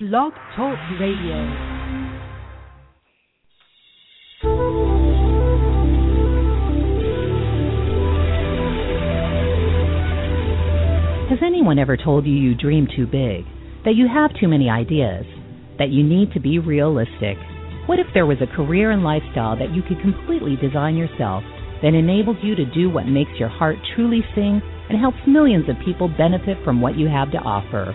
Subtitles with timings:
[0.00, 1.36] Blog Talk Radio.
[11.28, 13.44] Has anyone ever told you you dream too big?
[13.84, 15.26] That you have too many ideas?
[15.78, 17.36] That you need to be realistic?
[17.84, 21.44] What if there was a career and lifestyle that you could completely design yourself
[21.82, 25.76] that enables you to do what makes your heart truly sing and helps millions of
[25.84, 27.94] people benefit from what you have to offer?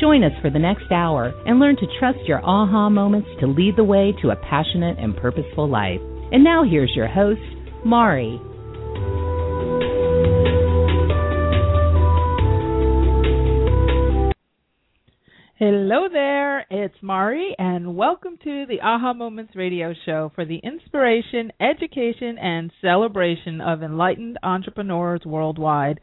[0.00, 3.76] Join us for the next hour and learn to trust your aha moments to lead
[3.76, 6.00] the way to a passionate and purposeful life.
[6.32, 7.40] And now here's your host,
[7.84, 8.40] Mari.
[15.66, 21.50] Hello there, it's Mari, and welcome to the Aha Moments radio show for the inspiration,
[21.58, 26.00] education, and celebration of enlightened entrepreneurs worldwide.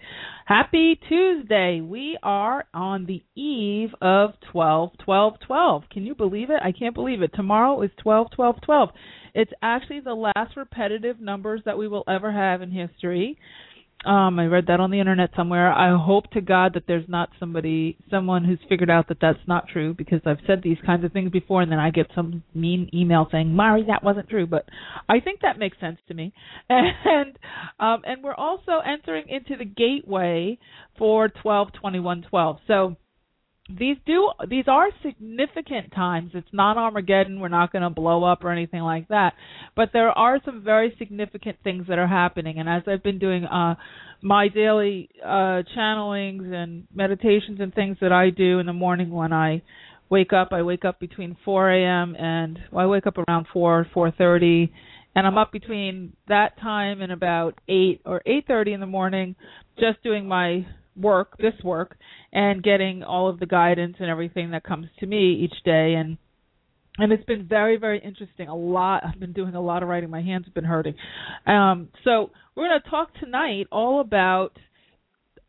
[0.48, 1.80] Happy Tuesday!
[1.80, 5.84] We are on the eve of 12 12 12.
[5.92, 6.60] Can you believe it?
[6.64, 7.30] I can't believe it.
[7.36, 8.90] Tomorrow is 12 12 12.
[9.36, 13.38] It's actually the last repetitive numbers that we will ever have in history.
[14.04, 15.72] Um, I read that on the internet somewhere.
[15.72, 19.68] I hope to God that there's not somebody, someone who's figured out that that's not
[19.68, 22.90] true because I've said these kinds of things before, and then I get some mean
[22.94, 24.66] email saying, "Mari, that wasn't true." But
[25.08, 26.34] I think that makes sense to me.
[26.70, 27.38] And
[27.80, 30.58] um, and we're also entering into the gateway
[30.98, 32.58] for twelve twenty one twelve.
[32.68, 32.96] So
[33.78, 36.32] these do these are significant times.
[36.34, 37.40] It's not Armageddon.
[37.40, 39.34] We're not going to blow up or anything like that.
[39.76, 42.60] But there are some very significant things that are happening.
[42.60, 43.76] And as I've been doing uh
[44.22, 49.34] my daily uh channelings and meditations and things that I do in the morning when
[49.34, 49.62] I
[50.10, 52.16] wake up, I wake up between 4 a.m.
[52.18, 54.70] and well, I wake up around 4 4:30
[55.16, 59.36] and I'm up between that time and about 8 or 8:30 in the morning
[59.80, 60.66] just doing my
[61.02, 61.98] work, this work,
[62.32, 65.96] and getting all of the guidance and everything that comes to me each day.
[65.96, 66.18] And
[66.98, 68.48] and it's been very very interesting.
[68.48, 70.10] A lot i've been doing a lot of writing.
[70.10, 70.96] My hands have been hurting.
[71.46, 74.58] Um so we're going to talk tonight all about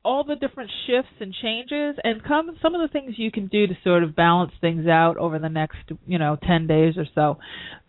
[0.05, 3.67] all the different shifts and changes and come some of the things you can do
[3.67, 5.77] to sort of balance things out over the next
[6.07, 7.39] you know 10 days or so.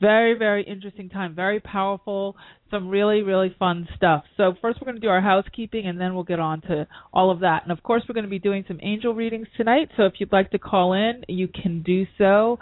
[0.01, 1.35] Very very interesting time.
[1.35, 2.35] Very powerful
[2.73, 4.23] some really really fun stuff.
[4.35, 7.29] So first we're going to do our housekeeping and then we'll get on to all
[7.31, 7.61] of that.
[7.63, 10.31] And of course we're going to be doing some angel readings tonight so if you'd
[10.31, 12.57] like to call in you can do so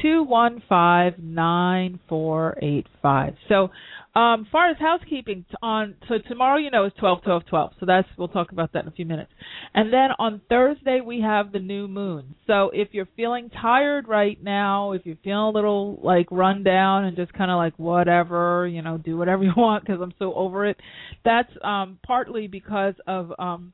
[0.00, 3.34] two one five nine four eight five.
[3.48, 3.70] So,
[4.14, 7.72] um, far as housekeeping on so tomorrow, you know, is twelve twelve twelve.
[7.80, 9.30] So that's we'll talk about that in a few minutes.
[9.74, 12.34] And then on Thursday we have the new moon.
[12.46, 17.04] So if you're feeling tired right now, if you're feeling a little like run down
[17.04, 20.34] and just kind of like whatever, you know, do whatever you want because I'm so
[20.34, 20.76] over it.
[21.24, 23.72] That's um partly because of um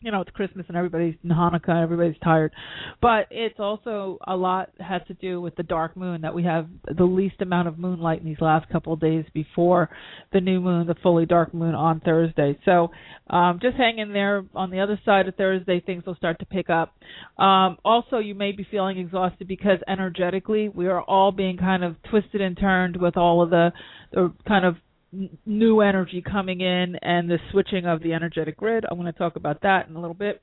[0.00, 2.52] you know it's Christmas and everybody's in Hanukkah, everybody's tired,
[3.02, 6.68] but it's also a lot has to do with the dark moon that we have
[6.96, 9.90] the least amount of moonlight in these last couple of days before
[10.32, 12.56] the new moon, the fully dark moon on Thursday.
[12.64, 12.92] So
[13.28, 14.44] um, just hang in there.
[14.54, 16.94] On the other side of Thursday, things will start to pick up.
[17.36, 21.96] Um, also, you may be feeling exhausted because energetically we are all being kind of
[22.08, 23.72] twisted and turned with all of the
[24.12, 24.76] the kind of
[25.46, 28.84] new energy coming in and the switching of the energetic grid.
[28.88, 30.42] I'm going to talk about that in a little bit.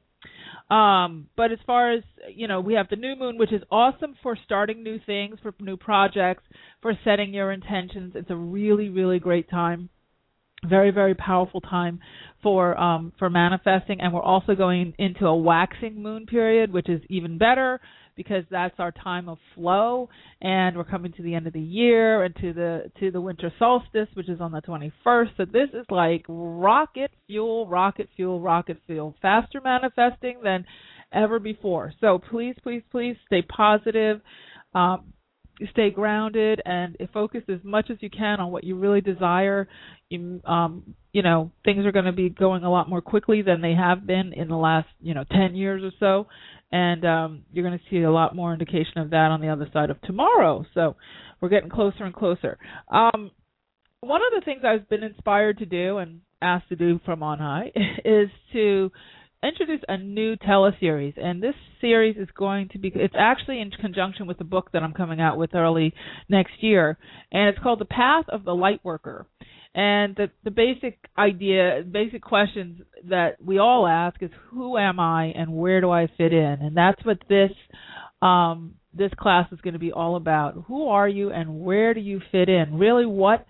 [0.69, 2.03] Um, but as far as
[2.33, 5.53] you know, we have the new moon, which is awesome for starting new things, for
[5.59, 6.43] new projects,
[6.81, 8.13] for setting your intentions.
[8.15, 9.89] It's a really, really great time.
[10.67, 11.99] Very, very powerful time
[12.41, 17.01] for um, for manifesting, and we're also going into a waxing moon period, which is
[17.09, 17.79] even better
[18.15, 20.09] because that's our time of flow
[20.41, 23.51] and we're coming to the end of the year and to the to the winter
[23.59, 28.77] solstice which is on the 21st so this is like rocket fuel rocket fuel rocket
[28.87, 29.15] fuel.
[29.21, 30.65] Faster manifesting than
[31.13, 31.93] ever before.
[32.01, 34.21] So please please please stay positive.
[34.73, 35.13] Um
[35.71, 39.67] stay grounded and focus as much as you can on what you really desire
[40.09, 43.61] you um you know things are going to be going a lot more quickly than
[43.61, 46.27] they have been in the last you know 10 years or so
[46.71, 49.69] and um, you're going to see a lot more indication of that on the other
[49.71, 50.65] side of tomorrow.
[50.73, 50.95] So
[51.39, 52.57] we're getting closer and closer.
[52.89, 53.31] Um,
[54.01, 57.39] one of the things I've been inspired to do and asked to do from on
[57.39, 57.71] high
[58.05, 58.91] is to
[59.47, 62.91] introduce a new teleseries, and this series is going to be.
[62.95, 65.93] It's actually in conjunction with the book that I'm coming out with early
[66.29, 66.97] next year,
[67.31, 69.25] and it's called The Path of the Lightworker.
[69.73, 75.25] And the the basic idea, basic questions that we all ask is who am I
[75.35, 76.57] and where do I fit in?
[76.61, 77.51] And that's what this
[78.21, 80.63] um, this class is going to be all about.
[80.67, 82.77] Who are you and where do you fit in?
[82.77, 83.45] Really, what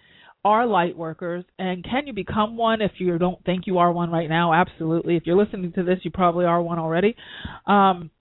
[0.46, 4.12] are light workers and can you become one if you don't think you are one
[4.12, 4.54] right now?
[4.54, 5.18] Absolutely.
[5.18, 7.16] If you're listening to this, you probably are one already.
[7.66, 8.12] Um,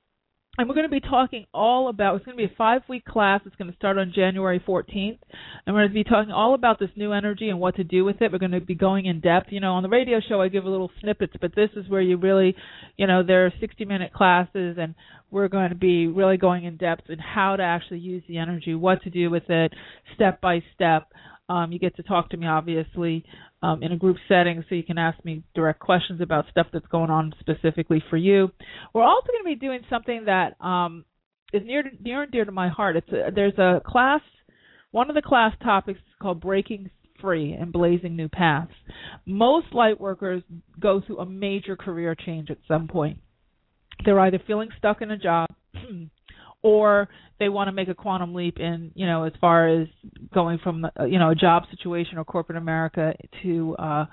[0.57, 3.05] and we're going to be talking all about it's going to be a five week
[3.05, 5.19] class it's going to start on january 14th
[5.67, 8.05] and we're going to be talking all about this new energy and what to do
[8.05, 10.41] with it we're going to be going in depth you know on the radio show
[10.41, 12.55] i give a little snippets but this is where you really
[12.97, 14.95] you know there are 60 minute classes and
[15.31, 18.75] we're going to be really going in depth in how to actually use the energy
[18.75, 19.73] what to do with it
[20.15, 21.09] step by step
[21.49, 23.25] um, you get to talk to me, obviously,
[23.63, 26.87] um, in a group setting, so you can ask me direct questions about stuff that's
[26.87, 28.51] going on specifically for you.
[28.95, 31.05] We're also going to be doing something that um,
[31.53, 32.97] is near near and dear to my heart.
[32.97, 34.21] It's a, there's a class.
[34.91, 38.73] One of the class topics is called breaking free and blazing new paths.
[39.27, 40.43] Most light workers
[40.79, 43.19] go through a major career change at some point.
[44.05, 45.49] They're either feeling stuck in a job
[46.65, 47.09] or
[47.39, 49.87] they want to make a quantum leap in you know as far as
[50.33, 53.13] going from uh, you know a job situation or corporate America
[53.43, 54.07] to uh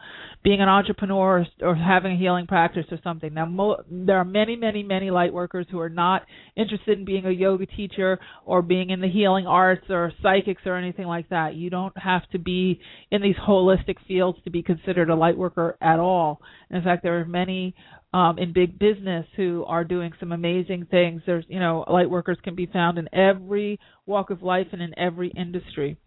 [0.44, 3.34] being an entrepreneur or, or having a healing practice or something.
[3.34, 6.24] Now mo- there are many many many light workers who are not
[6.58, 10.76] interested in being a yoga teacher or being in the healing arts or psychics or
[10.76, 11.56] anything like that.
[11.56, 12.82] You don't have to be
[13.12, 16.42] in these holistic fields to be considered a light worker at all.
[16.70, 17.76] In fact, there are many
[18.14, 21.22] um, in big business who are doing some amazing things.
[21.26, 24.98] There's, you know, light workers can be found in every walk of life and in
[24.98, 25.98] every industry.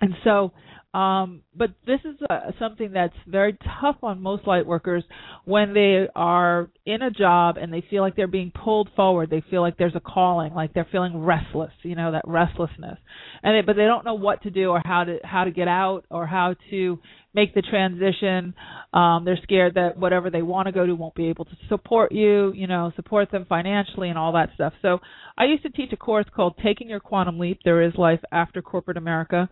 [0.00, 0.52] And so
[0.96, 5.04] um, but this is uh, something that's very tough on most light workers
[5.44, 9.28] when they are in a job and they feel like they're being pulled forward.
[9.28, 12.98] They feel like there's a calling, like they're feeling restless, you know, that restlessness.
[13.42, 15.68] And they, but they don't know what to do or how to how to get
[15.68, 16.98] out or how to
[17.36, 18.54] make the transition.
[18.92, 22.10] Um, they're scared that whatever they want to go to won't be able to support
[22.10, 24.72] you, you know, support them financially and all that stuff.
[24.82, 24.98] So
[25.38, 28.62] I used to teach a course called Taking Your Quantum Leap: There Is Life After
[28.62, 29.48] Corporate America,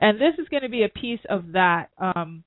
[0.00, 2.44] and this is going to be a piece of that um,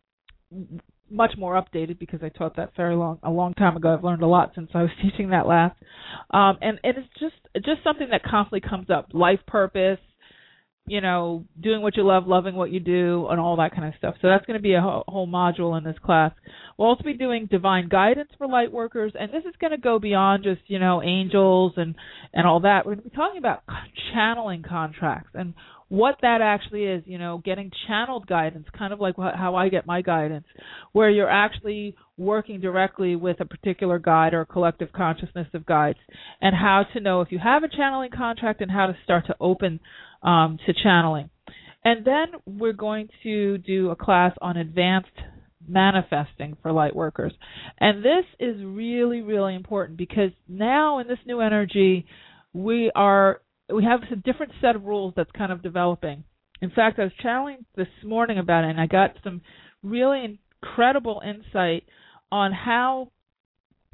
[1.10, 3.94] much more updated because I taught that very long a long time ago.
[3.94, 5.76] I've learned a lot since I was teaching that last,
[6.32, 10.00] um, and it is just just something that constantly comes up: life purpose,
[10.88, 13.94] you know, doing what you love, loving what you do, and all that kind of
[13.98, 14.16] stuff.
[14.22, 16.32] So that's going to be a whole, module in this class.
[16.78, 20.00] We'll also be doing divine guidance for light workers, and this is going to go
[20.00, 21.96] beyond just you know angels and
[22.34, 22.86] and all that.
[22.86, 23.64] We're going to be talking about
[24.14, 25.54] channeling contracts and
[25.90, 27.04] what that actually is.
[27.06, 30.46] You know, getting channeled guidance, kind of like how I get my guidance,
[30.92, 36.00] where you're actually working directly with a particular guide or collective consciousness of guides,
[36.42, 39.36] and how to know if you have a channeling contract and how to start to
[39.40, 39.80] open
[40.24, 41.30] um, to channeling.
[41.84, 45.08] And then we're going to do a class on advanced
[45.68, 47.34] manifesting for light workers.
[47.80, 52.06] And this is really, really important because now in this new energy,
[52.54, 53.42] we are
[53.74, 56.24] we have a different set of rules that's kind of developing.
[56.62, 59.42] In fact, I was channeling this morning about it, and I got some
[59.84, 61.84] really incredible insight
[62.32, 63.12] on how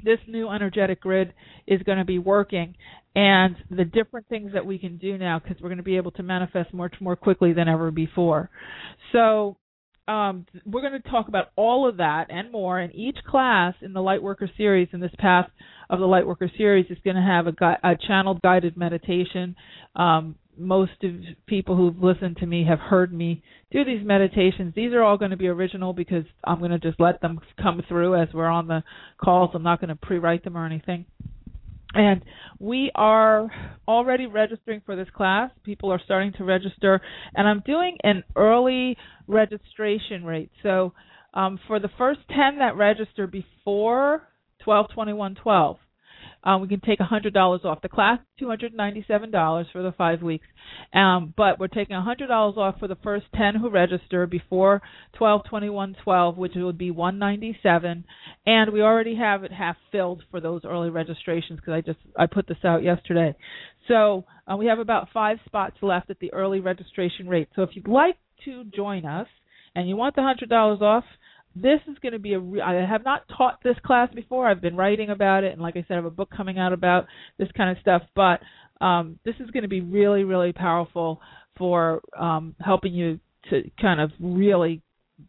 [0.02, 1.32] this new energetic grid
[1.66, 2.74] is going to be working
[3.16, 6.10] and the different things that we can do now because we're going to be able
[6.12, 8.50] to manifest much more quickly than ever before.
[9.12, 9.56] So
[10.06, 12.78] um, we're going to talk about all of that and more.
[12.78, 15.48] And each class in the Lightworker series, in this path
[15.88, 19.56] of the Lightworker series, is going to have a, a channeled guided meditation.
[19.96, 21.12] Um, most of
[21.46, 23.42] people who've listened to me have heard me
[23.72, 24.72] do these meditations.
[24.76, 27.82] These are all going to be original because I'm going to just let them come
[27.88, 28.84] through as we're on the
[29.22, 29.50] calls.
[29.54, 31.06] I'm not going to pre-write them or anything.
[31.94, 32.24] And
[32.58, 33.50] we are
[33.86, 35.50] already registering for this class.
[35.62, 37.00] People are starting to register,
[37.34, 38.96] and I'm doing an early
[39.28, 40.50] registration rate.
[40.62, 40.92] So
[41.34, 44.28] um, for the first 10 that register before
[44.64, 45.76] 122112,
[46.42, 47.80] um, we can take $100 off.
[47.82, 50.46] The class $297 for the five weeks,
[50.92, 54.82] um, but we're taking $100 off for the first 10 who register before
[55.18, 58.04] 12/21/12, which would be 197,
[58.46, 62.26] and we already have it half filled for those early registrations because I just I
[62.26, 63.34] put this out yesterday.
[63.88, 67.48] So uh, we have about five spots left at the early registration rate.
[67.54, 69.28] So if you'd like to join us
[69.74, 71.04] and you want the $100 off,
[71.56, 74.48] this is going to be a re- I have not taught this class before.
[74.48, 76.72] I've been writing about it, and like I said, I have a book coming out
[76.72, 77.06] about
[77.38, 78.02] this kind of stuff.
[78.14, 78.40] But
[78.84, 81.20] um, this is going to be really, really powerful
[81.56, 83.20] for um, helping you
[83.50, 84.82] to kind of really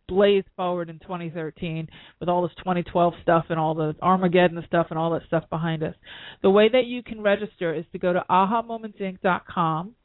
[0.07, 1.87] blaze forward in 2013
[2.19, 5.83] with all this 2012 stuff and all the Armageddon stuff and all that stuff behind
[5.83, 5.93] us.
[6.41, 9.95] The way that you can register is to go to ahamomentsinc.com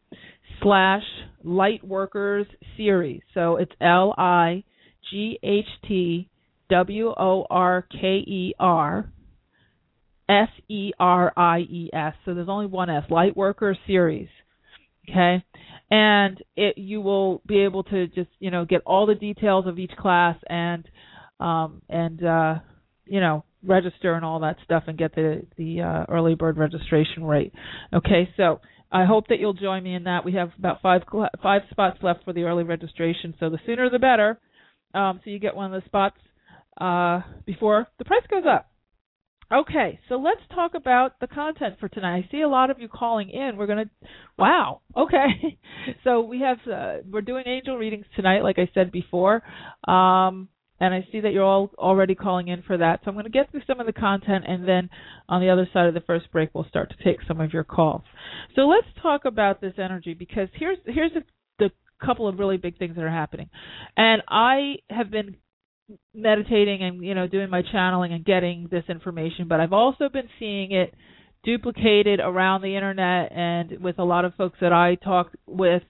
[0.62, 1.02] slash
[1.44, 2.46] lightworkers
[2.76, 3.22] series.
[3.32, 4.64] So it's L I
[5.10, 6.28] G H T
[6.68, 9.10] W O R K E R
[10.28, 12.14] S E R I E S.
[12.24, 13.04] So there's only one S.
[13.10, 14.28] Lightworker series.
[15.08, 15.44] Okay,
[15.90, 19.78] and it you will be able to just you know get all the details of
[19.78, 20.88] each class and
[21.40, 22.54] um and uh
[23.06, 27.24] you know register and all that stuff and get the the uh, early bird registration
[27.24, 27.52] rate.
[27.92, 28.60] Okay, so
[28.92, 30.24] I hope that you'll join me in that.
[30.24, 31.02] We have about five
[31.42, 34.38] five spots left for the early registration, so the sooner the better.
[34.94, 36.18] Um, so you get one of the spots
[36.80, 38.70] uh, before the price goes up.
[39.52, 42.24] Okay, so let's talk about the content for tonight.
[42.24, 43.56] I see a lot of you calling in.
[43.56, 43.90] We're gonna,
[44.38, 44.80] wow.
[44.96, 45.58] Okay,
[46.04, 49.42] so we have uh, we're doing angel readings tonight, like I said before,
[49.88, 53.00] um, and I see that you're all already calling in for that.
[53.04, 54.88] So I'm to get through some of the content, and then
[55.28, 57.64] on the other side of the first break, we'll start to take some of your
[57.64, 58.02] calls.
[58.54, 61.22] So let's talk about this energy because here's here's a,
[62.04, 63.48] couple of really big things that are happening,
[63.96, 65.36] and I have been
[66.14, 70.28] meditating and you know doing my channeling and getting this information but i've also been
[70.38, 70.94] seeing it
[71.42, 75.82] duplicated around the internet and with a lot of folks that i talk with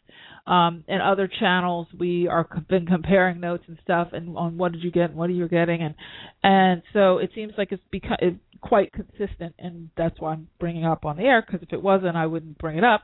[0.46, 1.86] um and other channels.
[1.98, 5.30] We are been comparing notes and stuff and on what did you get and what
[5.30, 5.94] are you getting and
[6.42, 10.84] and so it seems like it's become it's quite consistent and that's why i'm bringing
[10.84, 13.02] up on the air because if it wasn't i wouldn't bring it up.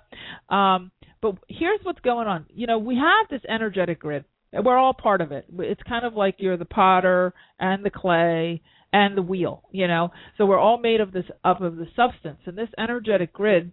[0.54, 4.94] Um but here's what's going on you know we have this energetic grid we're all
[4.94, 5.46] part of it.
[5.58, 10.10] It's kind of like you're the potter and the clay and the wheel, you know.
[10.38, 12.40] So we're all made of this up of the substance.
[12.46, 13.72] And this energetic grid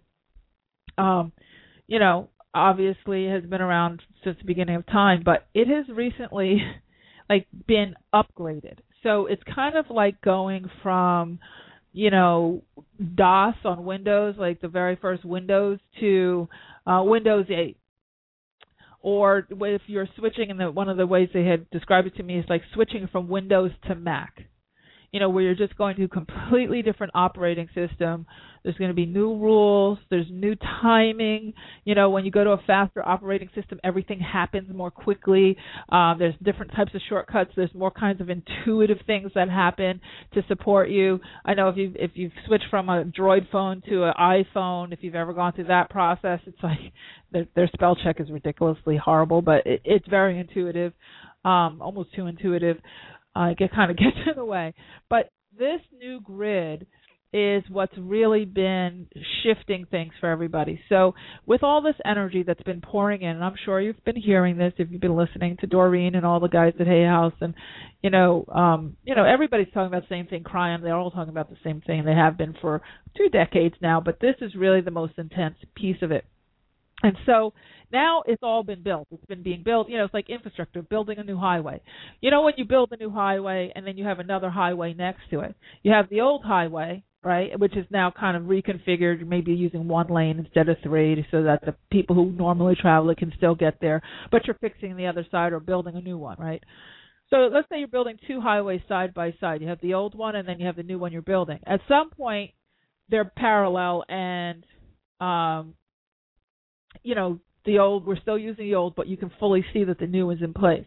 [0.98, 1.32] um
[1.86, 6.62] you know, obviously has been around since the beginning of time, but it has recently
[7.28, 8.78] like been upgraded.
[9.02, 11.40] So it's kind of like going from
[11.94, 12.62] you know
[13.14, 16.48] DOS on Windows, like the very first Windows, to
[16.86, 17.78] uh, Windows 8
[19.00, 22.38] or if you're switching and one of the ways they had described it to me
[22.38, 24.34] is like switching from Windows to Mac.
[25.14, 28.26] You know, where you're just going to a completely different operating system.
[28.64, 29.98] There's going to be new rules.
[30.10, 31.52] There's new timing.
[31.84, 35.56] You know, when you go to a faster operating system, everything happens more quickly.
[35.88, 37.52] Um, there's different types of shortcuts.
[37.54, 40.00] There's more kinds of intuitive things that happen
[40.32, 41.20] to support you.
[41.44, 44.98] I know if you if you've switched from a Droid phone to an iPhone, if
[45.02, 46.80] you've ever gone through that process, it's like
[47.32, 50.92] their, their spell check is ridiculously horrible, but it, it's very intuitive,
[51.44, 52.78] um, almost too intuitive.
[53.34, 54.74] Uh, it kind of gets in the way.
[55.08, 56.86] But this new grid
[57.34, 59.08] is what's really been
[59.42, 60.80] shifting things for everybody.
[60.88, 64.56] So with all this energy that's been pouring in, and I'm sure you've been hearing
[64.56, 67.54] this if you've been listening to Doreen and all the guys at Hay House and
[68.02, 71.30] you know, um, you know, everybody's talking about the same thing, Kryon, they're all talking
[71.30, 72.04] about the same thing.
[72.04, 72.82] They have been for
[73.16, 76.24] two decades now, but this is really the most intense piece of it.
[77.02, 77.52] And so
[77.92, 79.08] now it's all been built.
[79.10, 79.88] It's been being built.
[79.88, 81.80] You know, it's like infrastructure, building a new highway.
[82.20, 85.22] You know, when you build a new highway and then you have another highway next
[85.30, 89.52] to it, you have the old highway, right, which is now kind of reconfigured, maybe
[89.52, 93.32] using one lane instead of three, so that the people who normally travel it can
[93.36, 96.62] still get there, but you're fixing the other side or building a new one, right?
[97.30, 99.60] So let's say you're building two highways side by side.
[99.62, 101.58] You have the old one and then you have the new one you're building.
[101.66, 102.52] At some point,
[103.08, 104.64] they're parallel and
[105.20, 105.74] um,
[107.04, 109.98] you know, the old, we're still using the old, but you can fully see that
[109.98, 110.84] the new is in place.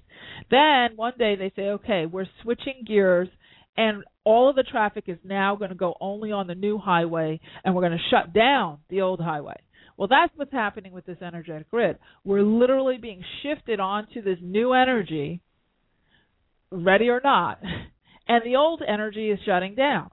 [0.52, 3.30] Then one day they say, okay, we're switching gears
[3.78, 7.40] and all of the traffic is now going to go only on the new highway
[7.64, 9.56] and we're going to shut down the old highway.
[9.98, 11.98] Well, that's what's happening with this energetic grid.
[12.24, 15.42] We're literally being shifted onto this new energy,
[16.72, 17.60] ready or not,
[18.28, 20.12] and the old energy is shutting down.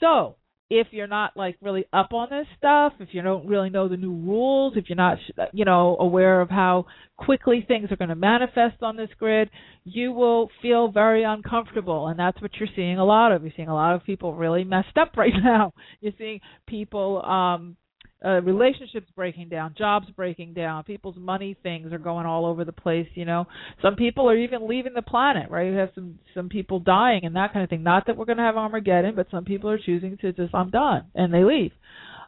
[0.00, 0.36] So,
[0.68, 3.96] if you're not like really up on this stuff, if you don't really know the
[3.96, 5.18] new rules, if you're not
[5.52, 9.48] you know aware of how quickly things are going to manifest on this grid,
[9.84, 13.42] you will feel very uncomfortable and that's what you're seeing a lot of.
[13.42, 15.72] You're seeing a lot of people really messed up right now.
[16.00, 17.76] You're seeing people um
[18.24, 22.72] uh, relationships breaking down, jobs breaking down, people's money things are going all over the
[22.72, 23.08] place.
[23.14, 23.46] You know,
[23.82, 25.50] some people are even leaving the planet.
[25.50, 27.82] Right, you have some some people dying and that kind of thing.
[27.82, 30.70] Not that we're going to have Armageddon, but some people are choosing to just I'm
[30.70, 31.72] done and they leave.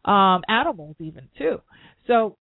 [0.05, 1.61] Um, animals even too.
[2.07, 2.37] So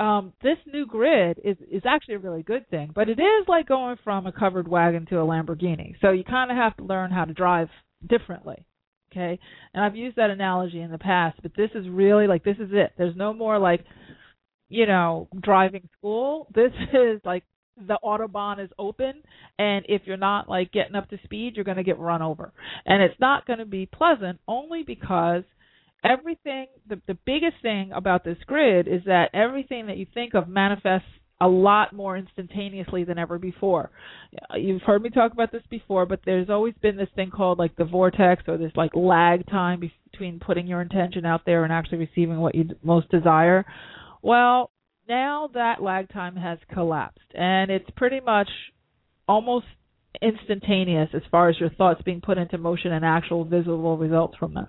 [0.00, 3.66] um, this new grid is is actually a really good thing, but it is like
[3.66, 5.94] going from a covered wagon to a Lamborghini.
[6.00, 7.68] So you kind of have to learn how to drive
[8.06, 8.64] differently.
[9.10, 9.38] Okay,
[9.72, 12.70] and I've used that analogy in the past, but this is really like this is
[12.72, 12.92] it.
[12.98, 13.84] There's no more like,
[14.68, 16.46] you know, driving school.
[16.54, 17.44] This is like
[17.86, 19.14] the autobahn is open
[19.58, 22.52] and if you're not like getting up to speed you're going to get run over
[22.86, 25.44] and it's not going to be pleasant only because
[26.04, 30.48] everything the the biggest thing about this grid is that everything that you think of
[30.48, 31.06] manifests
[31.40, 33.90] a lot more instantaneously than ever before.
[34.54, 37.76] You've heard me talk about this before, but there's always been this thing called like
[37.76, 39.80] the vortex or this like lag time
[40.10, 43.64] between putting your intention out there and actually receiving what you most desire.
[44.22, 44.70] Well,
[45.08, 48.48] now that lag time has collapsed and it's pretty much
[49.28, 49.66] almost
[50.20, 54.54] instantaneous as far as your thoughts being put into motion and actual visible results from
[54.54, 54.68] them.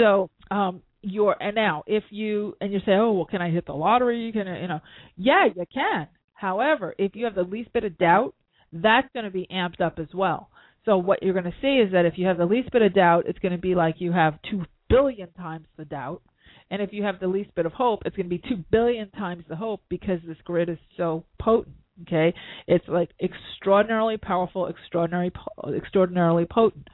[0.00, 3.66] So, um your and now if you and you say, "Oh, well, can I hit
[3.66, 4.80] the lottery?" Can, you know,
[5.16, 6.08] yeah, you can.
[6.34, 8.34] However, if you have the least bit of doubt,
[8.72, 10.50] that's going to be amped up as well.
[10.84, 12.94] So what you're going to see is that if you have the least bit of
[12.94, 16.22] doubt, it's going to be like you have two billion times the doubt.
[16.70, 19.10] And if you have the least bit of hope, it's going to be two billion
[19.10, 21.76] times the hope because this grid is so potent.
[22.02, 22.32] Okay,
[22.66, 25.30] it's like extraordinarily powerful, extraordinary,
[25.76, 26.88] extraordinarily potent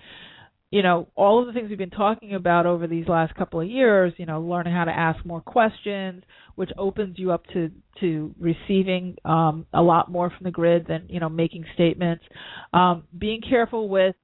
[0.71, 3.69] you know all of the things we've been talking about over these last couple of
[3.69, 6.23] years you know learning how to ask more questions
[6.57, 7.71] which opens you up to
[8.01, 12.25] to receiving um a lot more from the grid than you know making statements.
[12.73, 14.17] Um being careful with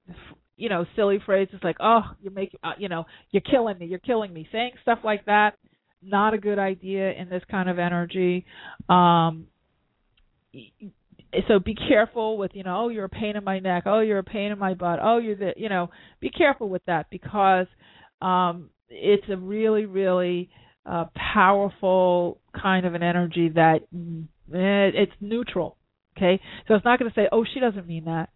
[0.56, 3.98] you know silly phrases like oh you make uh, you know you're killing me you're
[4.00, 5.54] killing me saying stuff like that
[6.02, 8.44] not a good idea in this kind of energy.
[8.88, 9.46] Um
[11.48, 13.84] so be careful with you know oh you're a pain in my neck.
[13.86, 14.98] Oh you're a pain in my butt.
[15.02, 17.66] Oh you're the you know be careful with that because
[18.20, 20.50] um it's a really really
[20.86, 23.80] uh powerful kind of an energy that
[24.54, 25.76] eh, it's neutral
[26.16, 26.40] okay?
[26.68, 28.28] So it's not going to say oh she doesn't mean that.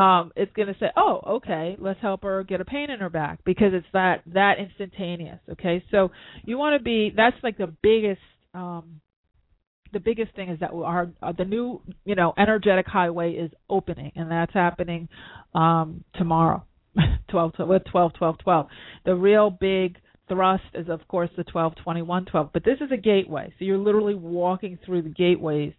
[0.00, 3.10] Um it's going to say oh okay let's help her get a pain in her
[3.10, 5.84] back because it's that that instantaneous okay?
[5.90, 6.10] So
[6.44, 8.20] you want to be that's like the biggest
[8.54, 9.00] um
[9.92, 14.12] the biggest thing is that our uh, the new you know energetic highway is opening,
[14.16, 15.08] and that's happening
[15.54, 16.64] um, tomorrow.
[17.30, 18.66] 12 with 12 12 12
[19.06, 19.96] the real big
[20.28, 23.78] thrust is of course the 12 21 12 but this is a gateway so you're
[23.78, 25.72] literally walking through the gateways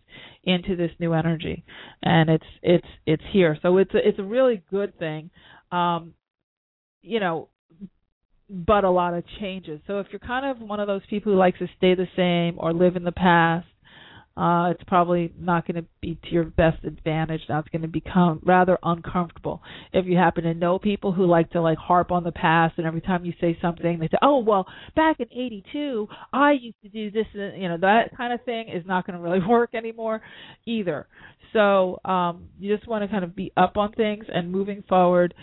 [0.44, 1.64] into this new energy
[2.02, 5.30] and it's it's it's here so it's a, it's a really good thing
[5.72, 6.14] um
[7.02, 7.48] you know
[8.50, 11.38] but a lot of changes so if you're kind of one of those people who
[11.38, 13.68] likes to stay the same or live in the past
[14.36, 17.42] uh, it's probably not going to be to your best advantage.
[17.48, 19.62] Now it's going to become rather uncomfortable.
[19.92, 22.88] If you happen to know people who like to like harp on the past, and
[22.88, 24.66] every time you say something, they say, "Oh, well,
[24.96, 28.70] back in '82, I used to do this," and you know that kind of thing
[28.70, 30.22] is not going to really work anymore,
[30.66, 31.08] either.
[31.54, 35.36] So um, you just want to kind of be up on things and moving forward,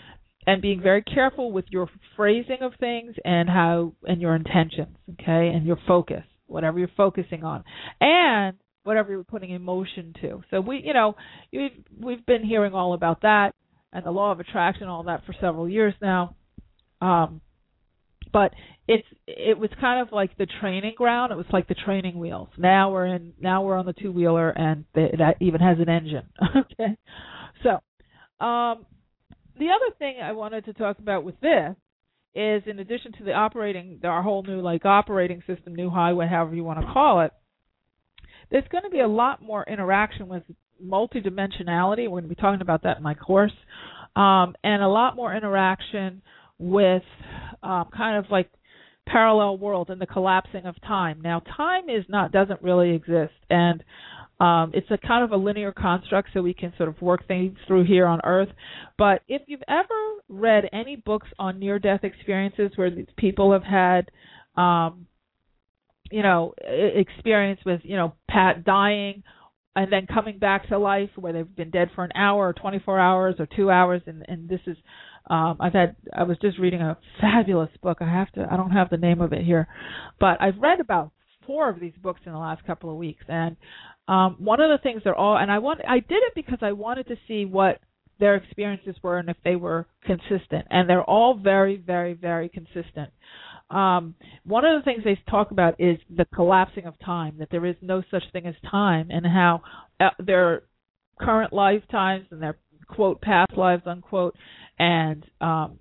[0.45, 5.47] and being very careful with your phrasing of things and how and your intentions, okay,
[5.55, 7.63] and your focus, whatever you're focusing on,
[8.01, 10.43] and whatever you're putting emotion to.
[10.49, 11.15] So we, you know,
[11.51, 13.53] we've we've been hearing all about that
[13.93, 16.35] and the law of attraction, all that for several years now.
[17.01, 17.41] Um,
[18.31, 18.53] but
[18.87, 21.31] it's it was kind of like the training ground.
[21.31, 22.49] It was like the training wheels.
[22.57, 26.27] Now we're in now we're on the two wheeler, and that even has an engine.
[26.55, 26.97] okay,
[27.63, 27.69] so
[28.45, 28.85] um,
[29.59, 31.75] the other thing I wanted to talk about with this
[32.33, 36.55] is, in addition to the operating, our whole new like operating system, new highway, however
[36.55, 37.31] you want to call it
[38.51, 40.43] there's going to be a lot more interaction with
[40.83, 42.09] multidimensionality.
[42.09, 43.53] We're going to be talking about that in my course,
[44.15, 46.21] um, and a lot more interaction
[46.59, 47.03] with
[47.63, 48.49] um, kind of like
[49.07, 51.21] parallel world and the collapsing of time.
[51.21, 53.83] Now, time is not doesn't really exist, and
[54.39, 57.57] um, it's a kind of a linear construct, so we can sort of work things
[57.67, 58.49] through here on Earth.
[58.97, 59.85] But if you've ever
[60.29, 64.09] read any books on near-death experiences where people have had
[64.55, 65.05] um,
[66.11, 69.23] you know experience with you know Pat dying
[69.75, 72.99] and then coming back to life where they've been dead for an hour or 24
[72.99, 74.01] hours or 2 hours.
[74.05, 74.77] And and this is
[75.29, 77.99] um I've had I was just reading a fabulous book.
[78.01, 79.67] I have to I don't have the name of it here
[80.19, 81.11] but I've read about
[81.47, 83.23] four of these books in the last couple of weeks.
[83.27, 83.55] And
[84.07, 86.73] um one of the things they're all and I want I did it because I
[86.73, 87.79] wanted to see what
[88.19, 90.67] their experiences were and if they were consistent.
[90.69, 93.11] And they're all very very very consistent
[93.71, 97.65] um, one of the things they talk about is the collapsing of time, that there
[97.65, 99.61] is no such thing as time, and how
[99.99, 100.63] uh, their
[101.19, 102.57] current lifetimes and their
[102.87, 104.35] quote past lives unquote,
[104.77, 105.79] and um,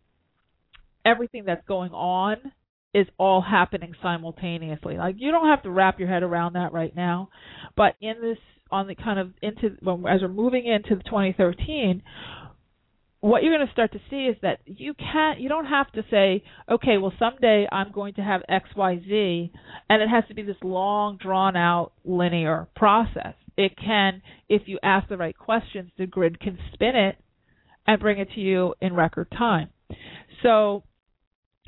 [1.04, 2.36] everything that's going on
[2.94, 4.96] is all happening simultaneously.
[4.96, 7.30] Like you don't have to wrap your head around that right now,
[7.76, 8.38] but in this
[8.70, 9.66] on the kind of into
[10.08, 12.02] as we're moving into the 2013
[13.20, 16.02] what you're going to start to see is that you can't you don't have to
[16.10, 19.50] say okay well someday i'm going to have xyz
[19.90, 24.78] and it has to be this long drawn out linear process it can, if you
[24.82, 27.16] ask the right questions, the grid can spin it
[27.86, 29.68] and bring it to you in record time.
[30.42, 30.84] So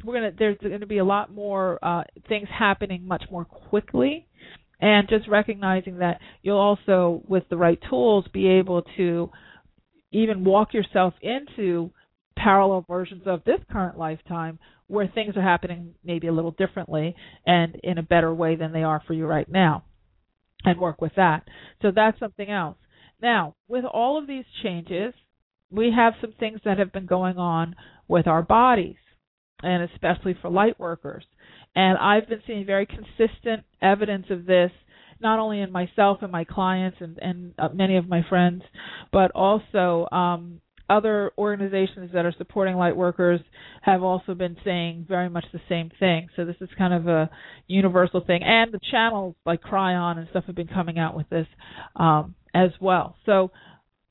[0.02, 4.26] we're gonna there's going to be a lot more uh, things happening much more quickly,
[4.80, 9.30] and just recognizing that you'll also, with the right tools, be able to
[10.12, 11.90] even walk yourself into
[12.36, 17.14] parallel versions of this current lifetime where things are happening maybe a little differently
[17.46, 19.84] and in a better way than they are for you right now
[20.64, 21.44] and work with that.
[21.80, 22.76] So that's something else.
[23.20, 25.14] Now, with all of these changes,
[25.70, 27.74] we have some things that have been going on
[28.08, 28.96] with our bodies
[29.62, 31.24] and especially for light workers.
[31.74, 34.72] And I've been seeing very consistent evidence of this
[35.22, 38.62] not only in myself and my clients and, and uh, many of my friends,
[39.12, 43.40] but also um, other organizations that are supporting light workers
[43.82, 46.28] have also been saying very much the same thing.
[46.36, 47.30] So this is kind of a
[47.66, 51.46] universal thing, and the channels like Kryon and stuff have been coming out with this
[51.96, 53.16] um, as well.
[53.24, 53.50] So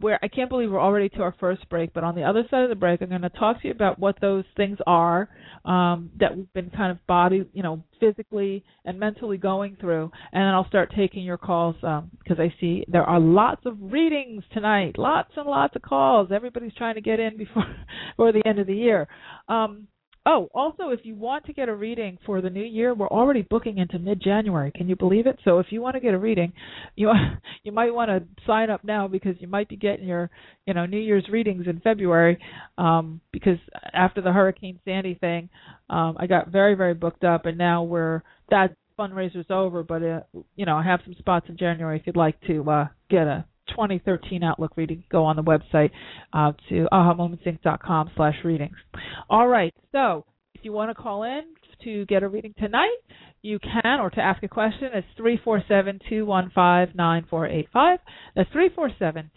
[0.01, 2.63] where I can't believe we're already to our first break, but on the other side
[2.63, 5.29] of the break, I'm going to talk to you about what those things are
[5.63, 10.41] um, that we've been kind of body, you know, physically and mentally going through, and
[10.41, 14.43] then I'll start taking your calls because um, I see there are lots of readings
[14.53, 16.29] tonight, lots and lots of calls.
[16.33, 17.63] Everybody's trying to get in before
[18.17, 19.07] before the end of the year.
[19.47, 19.87] Um,
[20.23, 23.41] Oh, also, if you want to get a reading for the new year, we're already
[23.41, 24.71] booking into mid-January.
[24.75, 25.39] Can you believe it?
[25.43, 26.53] So if you want to get a reading,
[26.95, 27.11] you
[27.63, 30.29] you might want to sign up now because you might be getting your
[30.67, 32.37] you know New Year's readings in February.
[32.77, 33.57] Um, because
[33.93, 35.49] after the Hurricane Sandy thing,
[35.89, 39.81] um, I got very very booked up, and now we're that fundraiser's over.
[39.81, 40.19] But uh,
[40.55, 43.45] you know I have some spots in January if you'd like to uh, get a
[43.71, 45.91] 2013 Outlook reading, go on the website
[46.33, 48.75] uh, to ahamomentsinc.com slash readings.
[49.29, 51.41] All right, so if you want to call in
[51.83, 52.97] to get a reading tonight,
[53.41, 55.07] you can, or to ask a question, it's
[56.11, 57.97] 347-215-9485.
[58.35, 58.49] That's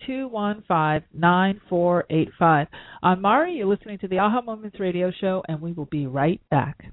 [0.09, 2.67] 347-215-9485.
[3.03, 3.55] I'm Mari.
[3.55, 6.93] You're listening to the Aha Moments radio show, and we will be right back.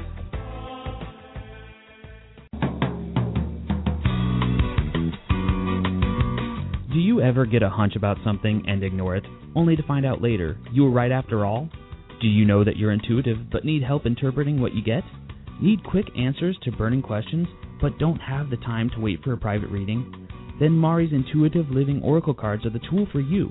[6.91, 9.23] Do you ever get a hunch about something and ignore it,
[9.55, 11.69] only to find out later you were right after all?
[12.19, 15.05] Do you know that you're intuitive but need help interpreting what you get?
[15.61, 17.47] Need quick answers to burning questions
[17.79, 20.27] but don't have the time to wait for a private reading?
[20.59, 23.49] Then Mari's Intuitive Living Oracle cards are the tool for you.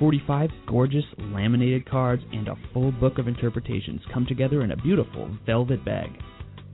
[0.00, 5.30] 45 gorgeous laminated cards and a full book of interpretations come together in a beautiful
[5.46, 6.10] velvet bag.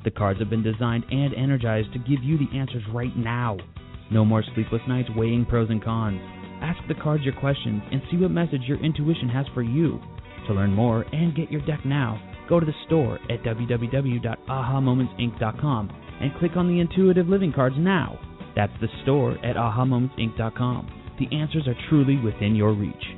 [0.04, 3.58] The cards have been designed and energized to give you the answers right now.
[4.10, 6.20] No more sleepless nights weighing pros and cons.
[6.62, 10.00] Ask the cards your questions and see what message your intuition has for you.
[10.46, 12.18] To learn more and get your deck now,
[12.48, 15.90] go to the store at www.ahamomentsinc.com
[16.20, 18.18] and click on the Intuitive Living cards now.
[18.56, 21.16] That's the store at ahamomentsinc.com.
[21.20, 23.17] The answers are truly within your reach.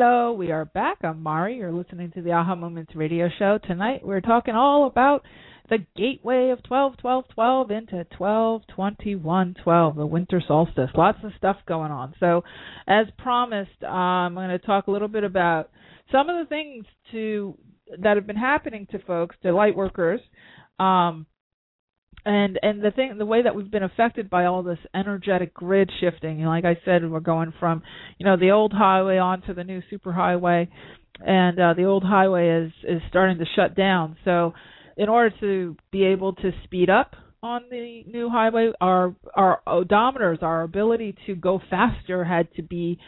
[0.00, 0.98] Hello, we are back.
[1.02, 1.56] I'm Mari.
[1.56, 3.58] You're listening to the Aha Moments radio show.
[3.66, 5.24] Tonight we're talking all about
[5.70, 10.90] the gateway of 12 12 12 into 12 21 12, the winter solstice.
[10.94, 12.14] Lots of stuff going on.
[12.20, 12.44] So,
[12.86, 15.70] as promised, um, I'm going to talk a little bit about
[16.12, 17.58] some of the things to
[18.00, 20.20] that have been happening to folks, to light workers,
[20.78, 21.26] um,
[22.28, 25.90] and and the thing the way that we've been affected by all this energetic grid
[26.00, 27.82] shifting like i said we're going from
[28.18, 30.68] you know the old highway onto the new superhighway
[31.20, 34.16] and uh the old highway is is starting to shut down.
[34.24, 34.54] So
[34.96, 40.42] in order to be able to speed up on the new highway our our odometers
[40.42, 42.98] our ability to go faster had to be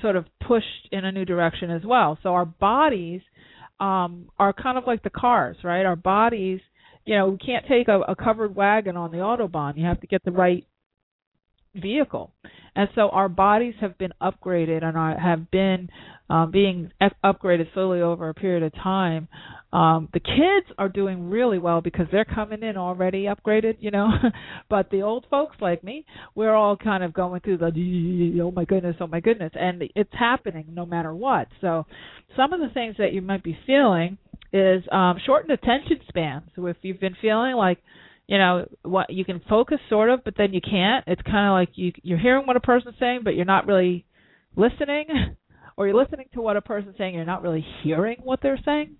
[0.00, 2.18] sort of pushed in a new direction as well.
[2.22, 3.20] So our bodies
[3.80, 5.84] um are kind of like the cars right?
[5.84, 6.60] Our bodies
[7.04, 9.76] you know, we can't take a, a covered wagon on the autobahn.
[9.76, 10.66] You have to get the right
[11.74, 12.32] vehicle.
[12.76, 15.88] And so our bodies have been upgraded and are, have been
[16.28, 16.90] um, being
[17.24, 19.28] upgraded slowly over a period of time.
[19.72, 24.08] Um, the kids are doing really well because they're coming in already upgraded, you know.
[24.70, 28.64] but the old folks like me, we're all kind of going through the oh my
[28.64, 31.48] goodness, oh my goodness, and it's happening no matter what.
[31.60, 31.86] So
[32.36, 34.18] some of the things that you might be feeling
[34.54, 36.42] is um, shortened attention span.
[36.54, 37.78] So if you've been feeling like
[38.28, 41.04] you know what you can focus sort of, but then you can't.
[41.08, 44.06] It's kind of like you you're hearing what a person's saying, but you're not really
[44.56, 45.06] listening,
[45.76, 48.94] or you're listening to what a person's saying, you're not really hearing what they're saying.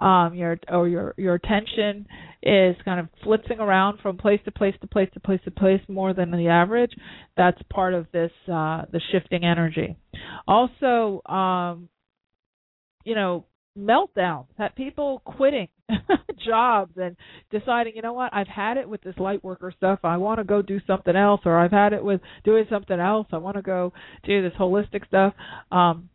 [0.00, 2.06] Um, your or your your attention
[2.42, 5.80] is kind of flitzing around from place to place to place to place to place
[5.88, 6.92] more than the average.
[7.36, 9.96] That's part of this uh, the shifting energy.
[10.48, 11.88] Also, um,
[13.04, 15.68] you know, meltdowns, had people quitting
[16.44, 17.16] jobs and
[17.50, 20.00] deciding, you know what, I've had it with this light worker stuff.
[20.04, 23.26] I want to go do something else, or I've had it with doing something else.
[23.32, 23.92] I want to go
[24.24, 25.34] do this holistic stuff.
[25.70, 26.08] Um,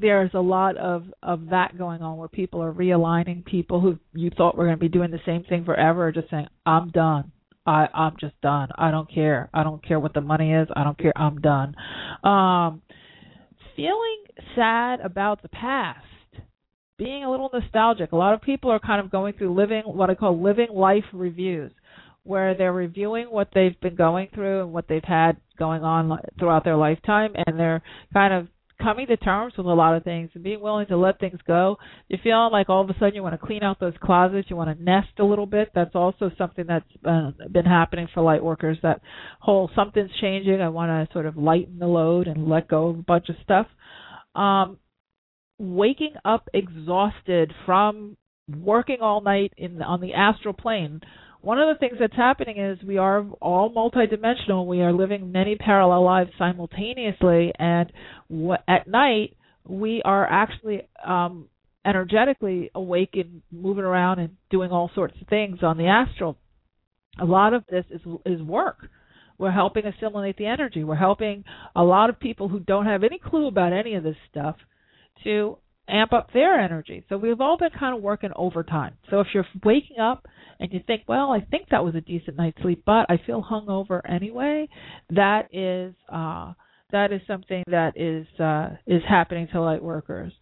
[0.00, 3.44] there's a lot of of that going on where people are realigning.
[3.44, 6.30] People who you thought were going to be doing the same thing forever are just
[6.30, 7.30] saying, "I'm done.
[7.66, 8.70] I I'm just done.
[8.76, 9.50] I don't care.
[9.52, 10.68] I don't care what the money is.
[10.74, 11.12] I don't care.
[11.14, 11.74] I'm done."
[12.24, 12.80] Um,
[13.76, 16.06] feeling sad about the past
[17.02, 18.12] being a little nostalgic.
[18.12, 21.04] A lot of people are kind of going through living what I call living life
[21.12, 21.72] reviews,
[22.22, 26.64] where they're reviewing what they've been going through and what they've had going on throughout
[26.64, 28.48] their lifetime, and they're kind of
[28.80, 31.76] coming to terms with a lot of things and being willing to let things go.
[32.08, 34.56] You feel like all of a sudden you want to clean out those closets, you
[34.56, 35.70] want to nest a little bit.
[35.74, 38.78] That's also something that's uh, been happening for light workers.
[38.82, 39.00] That
[39.40, 40.60] whole something's changing.
[40.60, 43.36] I want to sort of lighten the load and let go of a bunch of
[43.44, 43.66] stuff.
[44.34, 44.78] Um,
[45.58, 48.16] waking up exhausted from
[48.58, 51.00] working all night in on the astral plane
[51.42, 54.64] one of the things that's happening is we are all multidimensional.
[54.64, 57.52] We are living many parallel lives simultaneously.
[57.58, 57.92] And
[58.68, 59.36] at night
[59.68, 61.48] we are actually um
[61.84, 66.38] energetically awake and moving around and doing all sorts of things on the astral.
[67.20, 68.78] A lot of this is is work.
[69.36, 70.84] We're helping assimilate the energy.
[70.84, 71.42] We're helping
[71.74, 74.54] a lot of people who don't have any clue about any of this stuff
[75.24, 77.04] to amp up their energy.
[77.08, 78.94] So we've all been kind of working overtime.
[79.10, 80.26] So if you're waking up
[80.60, 83.42] and you think, well, I think that was a decent night's sleep, but I feel
[83.42, 84.68] hungover anyway,
[85.10, 86.52] that is uh
[86.92, 90.32] that is something that is uh is happening to light workers.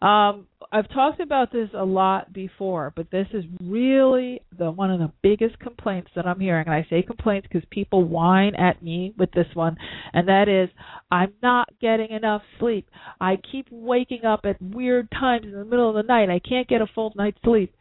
[0.00, 4.98] Um I've talked about this a lot before, but this is really the one of
[4.98, 6.66] the biggest complaints that I'm hearing.
[6.66, 9.76] And I say complaints because people whine at me with this one,
[10.12, 10.68] and that is
[11.10, 12.88] I'm not getting enough sleep.
[13.20, 16.30] I keep waking up at weird times in the middle of the night.
[16.30, 17.74] I can't get a full night's sleep.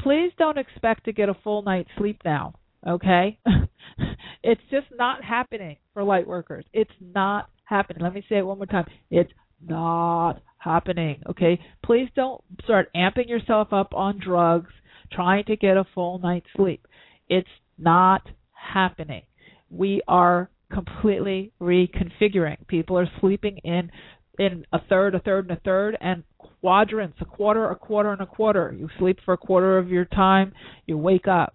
[0.00, 2.54] Please don't expect to get a full night's sleep now.
[2.86, 3.38] Okay?
[4.42, 6.64] it's just not happening for light workers.
[6.72, 8.02] It's not happening.
[8.02, 8.86] Let me say it one more time.
[9.10, 9.32] It's
[9.66, 11.22] not happening.
[11.28, 14.70] Okay, please don't start amping yourself up on drugs
[15.12, 16.86] trying to get a full night's sleep.
[17.28, 19.22] It's not happening.
[19.70, 22.66] We are completely reconfiguring.
[22.66, 23.90] People are sleeping in
[24.38, 26.22] in a third, a third, and a third, and
[26.60, 28.74] quadrants, a quarter, a quarter, and a quarter.
[28.76, 30.54] You sleep for a quarter of your time,
[30.86, 31.54] you wake up.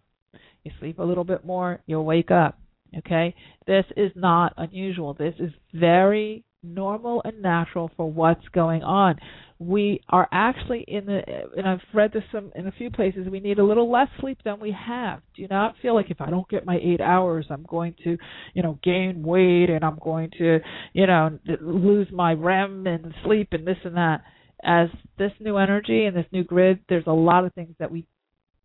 [0.67, 2.59] You sleep a little bit more, you'll wake up.
[2.97, 3.33] Okay?
[3.67, 5.13] This is not unusual.
[5.13, 9.15] This is very normal and natural for what's going on.
[9.59, 11.21] We are actually in the,
[11.55, 13.29] and I've read this some in a few places.
[13.31, 15.21] We need a little less sleep than we have.
[15.37, 18.17] Do not feel like if I don't get my eight hours, I'm going to,
[18.53, 20.59] you know, gain weight and I'm going to,
[20.91, 24.21] you know, lose my REM and sleep and this and that.
[24.65, 28.05] As this new energy and this new grid, there's a lot of things that we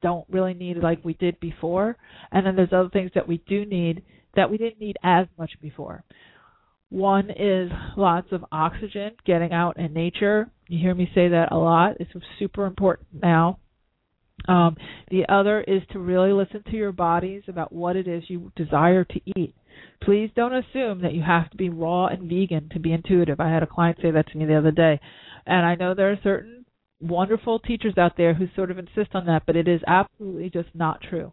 [0.02, 1.96] don't really need like we did before,
[2.30, 4.02] and then there's other things that we do need
[4.34, 6.04] that we didn't need as much before.
[6.88, 10.50] One is lots of oxygen, getting out in nature.
[10.68, 11.96] You hear me say that a lot.
[12.00, 13.58] It's super important now.
[14.48, 14.76] Um,
[15.10, 19.04] the other is to really listen to your bodies about what it is you desire
[19.04, 19.54] to eat.
[20.02, 23.40] Please don't assume that you have to be raw and vegan to be intuitive.
[23.40, 25.00] I had a client say that to me the other day.
[25.46, 26.61] And I know there are certain
[27.02, 30.68] wonderful teachers out there who sort of insist on that, but it is absolutely just
[30.74, 31.32] not true.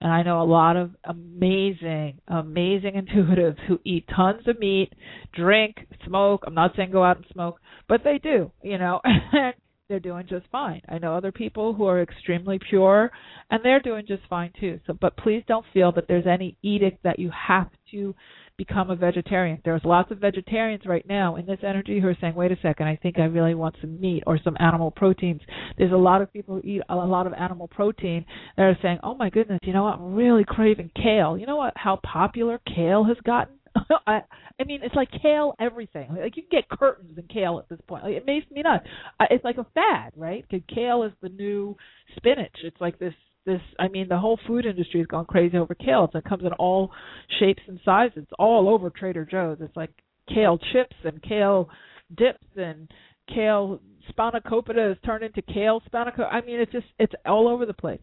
[0.00, 4.92] And I know a lot of amazing, amazing intuitives who eat tons of meat,
[5.32, 5.76] drink,
[6.06, 6.44] smoke.
[6.46, 9.54] I'm not saying go out and smoke, but they do, you know, and
[9.88, 10.82] they're doing just fine.
[10.88, 13.10] I know other people who are extremely pure
[13.50, 14.80] and they're doing just fine too.
[14.86, 18.14] So but please don't feel that there's any edict that you have to
[18.56, 19.60] become a vegetarian.
[19.64, 22.86] There's lots of vegetarians right now in this energy who are saying, wait a second,
[22.86, 25.40] I think I really want some meat or some animal proteins.
[25.78, 28.24] There's a lot of people who eat a lot of animal protein
[28.56, 31.36] that are saying, oh my goodness, you know what, I'm really craving kale.
[31.38, 33.54] You know what, how popular kale has gotten?
[34.06, 34.22] I
[34.58, 36.08] I mean, it's like kale everything.
[36.10, 38.04] Like you can get curtains in kale at this point.
[38.04, 38.86] Like, it makes me nuts.
[39.30, 40.44] It's like a fad, right?
[40.48, 41.76] Because kale is the new
[42.16, 42.56] spinach.
[42.64, 43.12] It's like this
[43.46, 46.10] this I mean the whole food industry has gone crazy over kale.
[46.12, 46.90] It comes in all
[47.38, 48.18] shapes and sizes.
[48.18, 49.58] It's all over Trader Joe's.
[49.60, 49.90] It's like
[50.28, 51.70] kale chips and kale
[52.14, 52.90] dips and
[53.32, 53.80] kale
[54.12, 56.32] spanakopita has turned into kale spanakopita.
[56.32, 58.00] I mean it's just it's all over the place.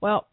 [0.00, 0.28] Well,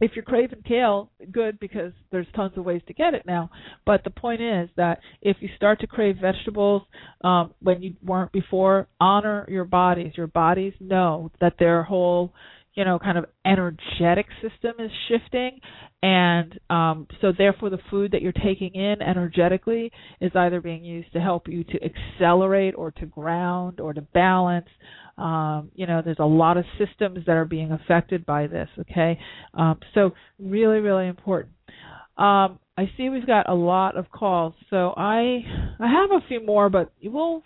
[0.00, 3.50] if you're craving kale, good because there's tons of ways to get it now.
[3.86, 6.82] But the point is that if you start to crave vegetables
[7.22, 10.12] um, when you weren't before, honor your bodies.
[10.16, 12.34] Your bodies know that their whole
[12.76, 15.58] you know kind of energetic system is shifting
[16.02, 21.12] and um, so therefore the food that you're taking in energetically is either being used
[21.12, 24.68] to help you to accelerate or to ground or to balance
[25.18, 29.18] um, you know there's a lot of systems that are being affected by this okay
[29.54, 31.52] um, so really really important
[32.18, 35.40] um, I see we've got a lot of calls so I
[35.80, 37.42] I have a few more but we'll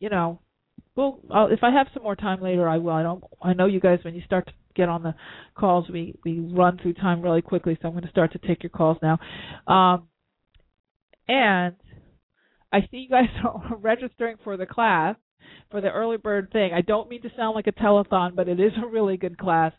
[0.00, 0.40] you know
[0.96, 2.92] well, I'll, if I have some more time later, I will.
[2.92, 3.24] I don't.
[3.42, 5.14] I know you guys when you start get on the
[5.54, 7.78] calls, we we run through time really quickly.
[7.80, 9.18] So I'm going to start to take your calls now.
[9.66, 10.08] Um,
[11.28, 11.76] and
[12.72, 15.16] I see you guys are registering for the class
[15.70, 16.72] for the early bird thing.
[16.72, 19.72] I don't mean to sound like a telethon, but it is a really good class,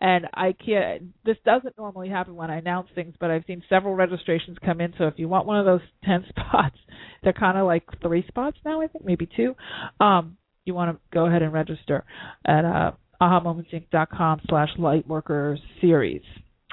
[0.00, 1.14] and I can't.
[1.24, 4.94] This doesn't normally happen when I announce things, but I've seen several registrations come in.
[4.98, 6.76] So if you want one of those ten spots,
[7.22, 8.80] they're kind of like three spots now.
[8.80, 9.54] I think maybe two.
[10.00, 12.04] Um, you want to go ahead and register
[12.46, 16.22] at uh, ahamomentsinc.com slash lightworker series.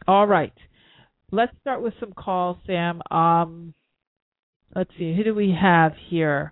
[0.08, 0.54] All right.
[1.32, 3.02] Let's start with some calls, Sam.
[3.12, 3.74] Um,
[4.76, 5.16] let's see.
[5.16, 6.52] Who do we have here?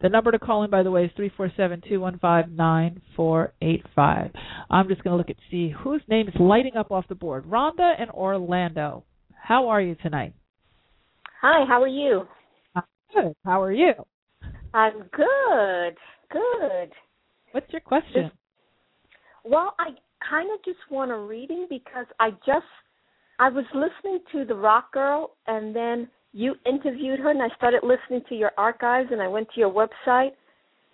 [0.00, 2.48] The number to call in, by the way, is three four seven two one five
[2.48, 4.30] nine four eight five.
[4.70, 7.44] I'm just going to look at see whose name is lighting up off the board.
[7.46, 9.02] Rhonda and Orlando.
[9.34, 10.34] How are you tonight?
[11.42, 12.22] Hi, how are you?
[12.76, 13.34] I'm good.
[13.44, 13.94] How are you?
[14.72, 15.96] I'm good.
[16.30, 16.92] Good.
[17.50, 18.30] What's your question?
[19.44, 19.90] Well, I
[20.28, 22.66] kind of just want a reading because I just
[23.38, 27.82] I was listening to the Rock Girl and then you interviewed her and I started
[27.82, 30.32] listening to your archives and I went to your website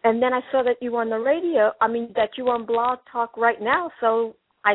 [0.05, 1.73] and then I saw that you were on the radio.
[1.81, 4.75] I mean that you were on Blog Talk right now, so I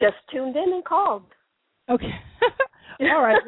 [0.00, 1.24] just tuned in and called.
[1.88, 2.14] Okay.
[3.00, 3.40] All right.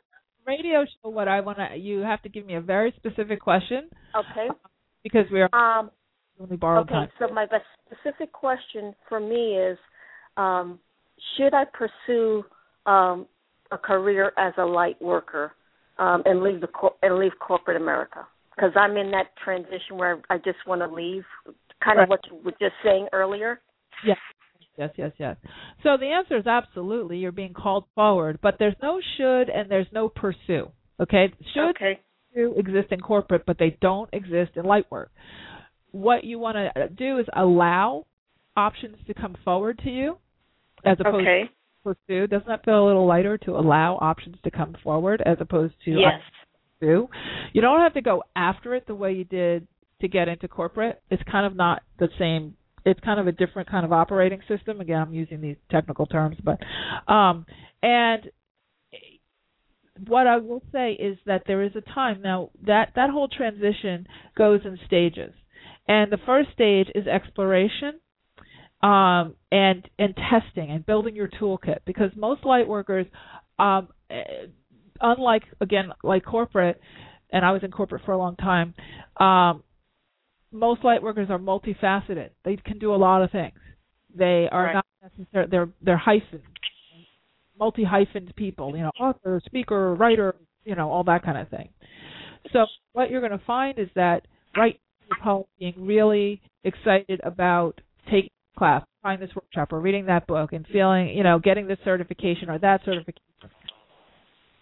[0.46, 3.90] radio show what I want to you have to give me a very specific question.
[4.16, 4.48] Okay.
[5.04, 5.90] Because we are um
[6.42, 7.08] only borrowed okay, time.
[7.18, 7.46] so my
[7.86, 9.78] specific question for me is,
[10.36, 10.78] um,
[11.36, 12.44] should I pursue
[12.86, 13.26] um,
[13.70, 15.52] a career as a light worker
[15.98, 18.26] um, and leave the cor- and leave corporate America?
[18.54, 21.24] Because I'm in that transition where I just want to leave,
[21.82, 22.04] kind Right.
[22.04, 23.60] of what you were just saying earlier.
[24.06, 24.18] Yes.
[24.78, 25.36] Yes, yes, yes.
[25.82, 27.18] So the answer is absolutely.
[27.18, 30.70] You're being called forward, but there's no should and there's no pursue.
[31.00, 32.00] Okay, should Okay.
[32.34, 35.10] exist in corporate, but they don't exist in light work.
[35.92, 38.06] What you want to do is allow
[38.56, 40.18] options to come forward to you,
[40.84, 41.44] as opposed Okay.
[41.44, 42.26] to pursue.
[42.26, 45.90] Doesn't that feel a little lighter to allow options to come forward as opposed to
[45.92, 46.20] Yes.
[46.80, 47.08] pursue?
[47.52, 49.66] You don't have to go after it the way you did
[50.00, 51.00] to get into corporate.
[51.10, 52.56] It's kind of not the same.
[52.84, 54.80] It's kind of a different kind of operating system.
[54.80, 56.58] Again, I'm using these technical terms, but
[57.06, 57.46] um,
[57.82, 58.30] and
[60.08, 64.06] what I will say is that there is a time now that that whole transition
[64.36, 65.32] goes in stages,
[65.88, 68.00] and the first stage is exploration,
[68.82, 73.06] um, and and testing and building your toolkit because most light workers,
[73.58, 74.46] um, eh,
[75.00, 76.80] unlike again like corporate,
[77.30, 78.74] and I was in corporate for a long time,
[79.18, 79.62] um,
[80.52, 82.30] most light workers are multifaceted.
[82.44, 83.58] They can do a lot of things.
[84.14, 84.74] They are right.
[84.74, 86.42] not necessarily they're they're hyphen
[87.58, 91.68] multi hyphened people, you know, author, speaker, writer, you know, all that kind of thing.
[92.52, 94.26] So what you're going to find is that
[94.56, 94.80] right
[95.24, 100.52] now being really excited about taking a class, trying this workshop, or reading that book,
[100.52, 103.18] and feeling, you know, getting this certification or that certification.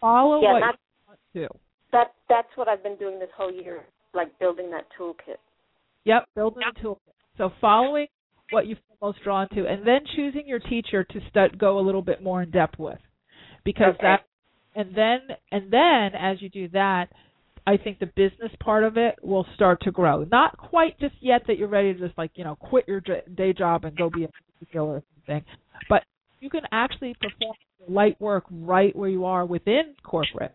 [0.01, 1.49] Follow Yeah, what you want to.
[1.93, 3.85] That that's what I've been doing this whole year,
[4.15, 5.37] like building that toolkit.
[6.05, 6.97] Yep, building a toolkit.
[7.37, 8.07] So following
[8.51, 12.03] what you feel most drawn to, and then choosing your teacher to go a little
[12.03, 12.99] bit more in depth with,
[13.65, 14.03] because Okay.
[14.03, 14.21] that,
[14.75, 17.07] and then and then as you do that,
[17.71, 20.25] I think the business part of it will start to grow.
[20.25, 23.53] Not quite just yet that you're ready to just like you know quit your day
[23.53, 24.29] job and go be a
[24.73, 25.45] dealer or something,
[25.89, 26.03] but
[26.41, 27.55] you can actually perform
[27.89, 30.53] light work right where you are within corporate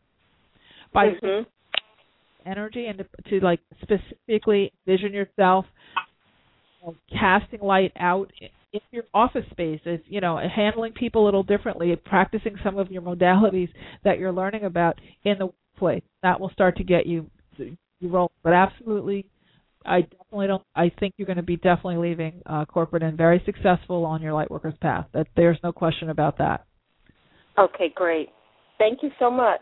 [0.93, 1.45] by Mhm.
[2.45, 5.65] energy and to, to like specifically vision yourself
[6.81, 8.31] you know, casting light out
[8.73, 12.91] in your office space is you know handling people a little differently practicing some of
[12.91, 13.69] your modalities
[14.03, 15.49] that you're learning about in the
[15.81, 19.25] workplace that will start to get you you roll but absolutely
[19.85, 23.41] i definitely don't i think you're going to be definitely leaving uh corporate and very
[23.45, 26.65] successful on your light workers path that there's no question about that
[27.57, 28.29] Okay, great.
[28.77, 29.61] Thank you so much.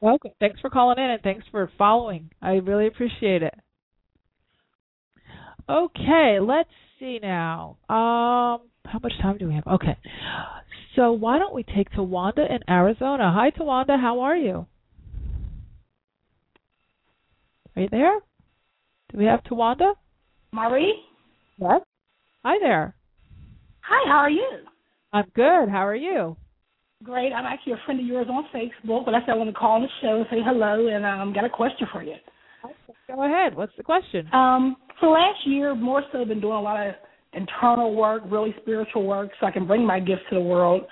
[0.00, 0.32] Welcome.
[0.40, 2.30] Thanks for calling in and thanks for following.
[2.40, 3.54] I really appreciate it.
[5.68, 6.68] Okay, let's
[6.98, 7.78] see now.
[7.88, 9.66] Um, how much time do we have?
[9.66, 9.96] Okay.
[10.96, 13.32] So why don't we take Tawanda in Arizona?
[13.32, 13.98] Hi, Tawanda.
[14.00, 14.66] How are you?
[17.76, 18.20] Are you there?
[19.10, 19.94] Do we have Tawanda?
[20.52, 20.94] Marie?
[21.58, 21.80] Yes.
[22.44, 22.94] Hi there.
[23.80, 24.48] Hi, how are you?
[25.12, 25.68] I'm good.
[25.70, 26.36] How are you?
[27.02, 27.32] Great.
[27.32, 29.72] I'm actually a friend of yours on Facebook, but I said I want to call
[29.72, 32.14] on the show and say hello and um got a question for you.
[33.08, 33.56] Go ahead.
[33.56, 34.28] What's the question?
[34.32, 36.94] Um, for last year, more so I've been doing a lot of
[37.32, 40.82] internal work, really spiritual work, so I can bring my gifts to the world.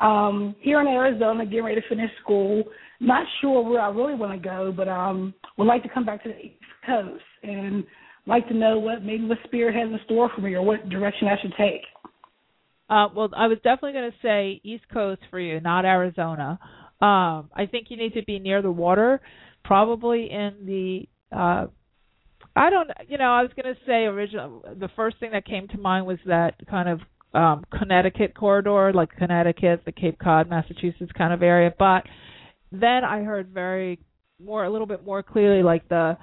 [0.00, 2.64] Um, here in Arizona, getting ready to finish school.
[3.00, 6.22] Not sure where I really want to go, but um, would like to come back
[6.24, 7.84] to the East Coast and
[8.26, 11.28] like to know what maybe what spirit has in store for me or what direction
[11.28, 11.82] I should take.
[12.88, 16.58] Uh, well, I was definitely going to say East Coast for you, not Arizona.
[17.00, 19.20] Um, I think you need to be near the water,
[19.64, 21.36] probably in the.
[21.36, 21.66] Uh,
[22.56, 24.62] I don't, you know, I was going to say original.
[24.78, 27.00] The first thing that came to mind was that kind of
[27.34, 31.72] um, Connecticut corridor, like Connecticut, the Cape Cod, Massachusetts kind of area.
[31.76, 32.04] But
[32.72, 33.98] then I heard very
[34.42, 36.16] more, a little bit more clearly, like the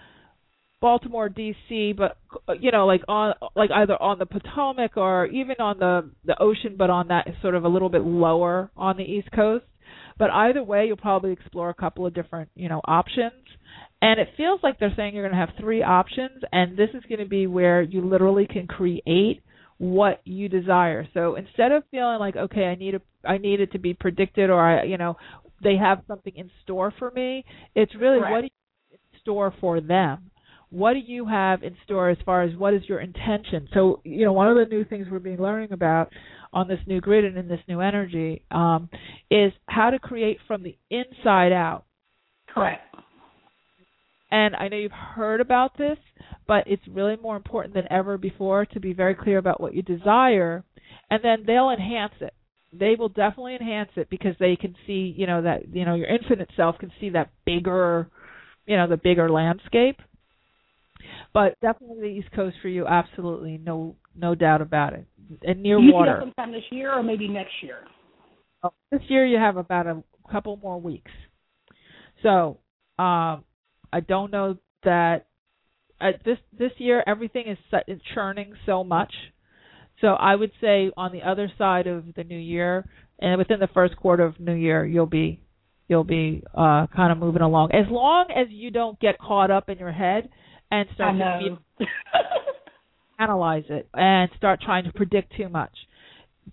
[0.81, 2.17] Baltimore, D.C., but
[2.59, 6.75] you know, like on like either on the Potomac or even on the the ocean,
[6.77, 9.65] but on that sort of a little bit lower on the East Coast.
[10.17, 13.33] But either way, you'll probably explore a couple of different you know options.
[14.01, 17.03] And it feels like they're saying you're going to have three options, and this is
[17.07, 19.43] going to be where you literally can create
[19.81, 21.07] what you desire.
[21.13, 24.49] So instead of feeling like, okay, I need a, I need it to be predicted,
[24.49, 25.17] or I, you know,
[25.63, 27.43] they have something in store for me.
[27.73, 28.31] It's really Correct.
[28.31, 28.51] what do you
[28.91, 30.31] have in store for them
[30.71, 33.67] what do you have in store as far as what is your intention?
[33.73, 36.11] So, you know, one of the new things we're being learning about
[36.53, 38.89] on this new grid and in this new energy um,
[39.29, 41.83] is how to create from the inside out.
[42.47, 42.81] Correct.
[44.31, 45.97] And I know you've heard about this,
[46.47, 49.81] but it's really more important than ever before to be very clear about what you
[49.81, 50.63] desire,
[51.09, 52.33] and then they'll enhance it.
[52.73, 56.07] They will definitely enhance it because they can see, you know, that you know your
[56.07, 58.09] infinite self can see that bigger,
[58.65, 59.97] you know, the bigger landscape.
[61.33, 65.05] But definitely the East Coast for you, absolutely, no no doubt about it.
[65.43, 66.17] And near you water.
[66.21, 67.79] sometime this year or maybe next year?
[68.63, 70.01] Oh, This year you have about a
[70.31, 71.11] couple more weeks.
[72.23, 72.59] So,
[72.97, 73.43] um
[73.91, 75.27] I don't know that
[75.99, 79.13] uh, this this year everything is is churning so much.
[79.99, 82.89] So I would say on the other side of the new year
[83.19, 85.41] and within the first quarter of new year you'll be
[85.87, 87.71] you'll be uh kind of moving along.
[87.73, 90.29] As long as you don't get caught up in your head
[90.71, 91.39] and start to
[91.77, 91.87] feel
[93.19, 95.73] analyze it and start trying to predict too much.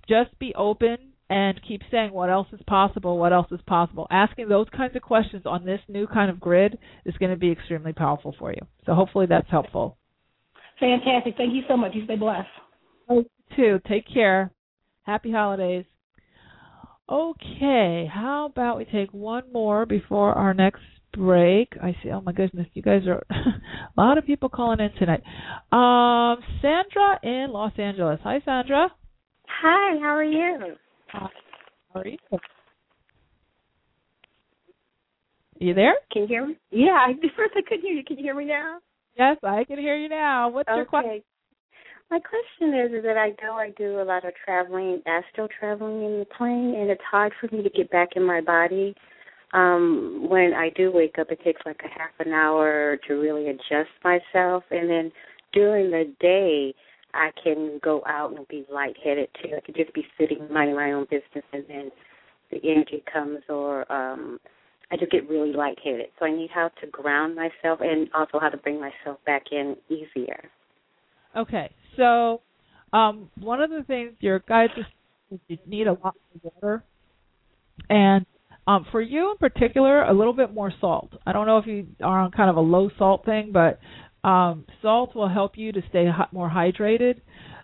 [0.07, 0.99] Just be open
[1.31, 4.07] and keep saying what else is possible, what else is possible.
[4.11, 7.51] Asking those kinds of questions on this new kind of grid is going to be
[7.51, 8.61] extremely powerful for you.
[8.87, 9.99] So hopefully that's helpful.
[10.81, 11.35] Fantastic.
[11.37, 11.93] Thank you so much.
[11.95, 12.49] You stay blessed.
[13.09, 13.25] Oh,
[13.57, 13.81] too.
[13.89, 14.53] Take care.
[15.03, 15.85] Happy holidays.
[17.11, 20.83] Okay, how about we take one more before our next
[21.15, 21.73] break?
[21.83, 22.11] I see.
[22.11, 25.23] Oh my goodness, you guys are a lot of people calling in tonight.
[25.73, 28.21] Um, Sandra in Los Angeles.
[28.25, 28.93] Hi, Sandra.
[29.49, 29.99] Hi.
[30.01, 30.77] How are you?
[31.09, 31.31] How
[31.95, 32.19] are you?
[35.59, 35.95] You there?
[36.13, 36.57] Can you hear me?
[36.71, 36.93] Yeah.
[36.93, 38.05] I, first, I couldn't hear you.
[38.05, 38.79] Can you hear me now?
[39.19, 40.49] Yes, I can hear you now.
[40.49, 40.77] What's okay.
[40.77, 41.23] your question?
[42.11, 46.05] My question is, is that I know I do a lot of traveling, astral traveling
[46.05, 48.95] in the plane, and it's hard for me to get back in my body.
[49.53, 53.49] Um, when I do wake up, it takes like a half an hour to really
[53.49, 55.13] adjust myself, and then
[55.53, 56.75] during the day,
[57.19, 59.51] I can go out and be lightheaded too.
[59.57, 61.91] I could just be sitting minding my own business, and then
[62.51, 64.39] the energy comes, or um,
[64.91, 66.07] I just get really lightheaded.
[66.19, 69.77] So I need how to ground myself, and also how to bring myself back in
[69.89, 70.49] easier.
[71.37, 72.41] Okay, so
[72.93, 74.73] um, one of the things your guides
[75.31, 76.85] is you need a lot of water,
[77.91, 78.25] and
[78.69, 81.11] um, for you in particular, a little bit more salt.
[81.27, 83.81] I don't know if you are on kind of a low salt thing, but
[84.29, 87.21] um, salt will help you to stay more hydrated.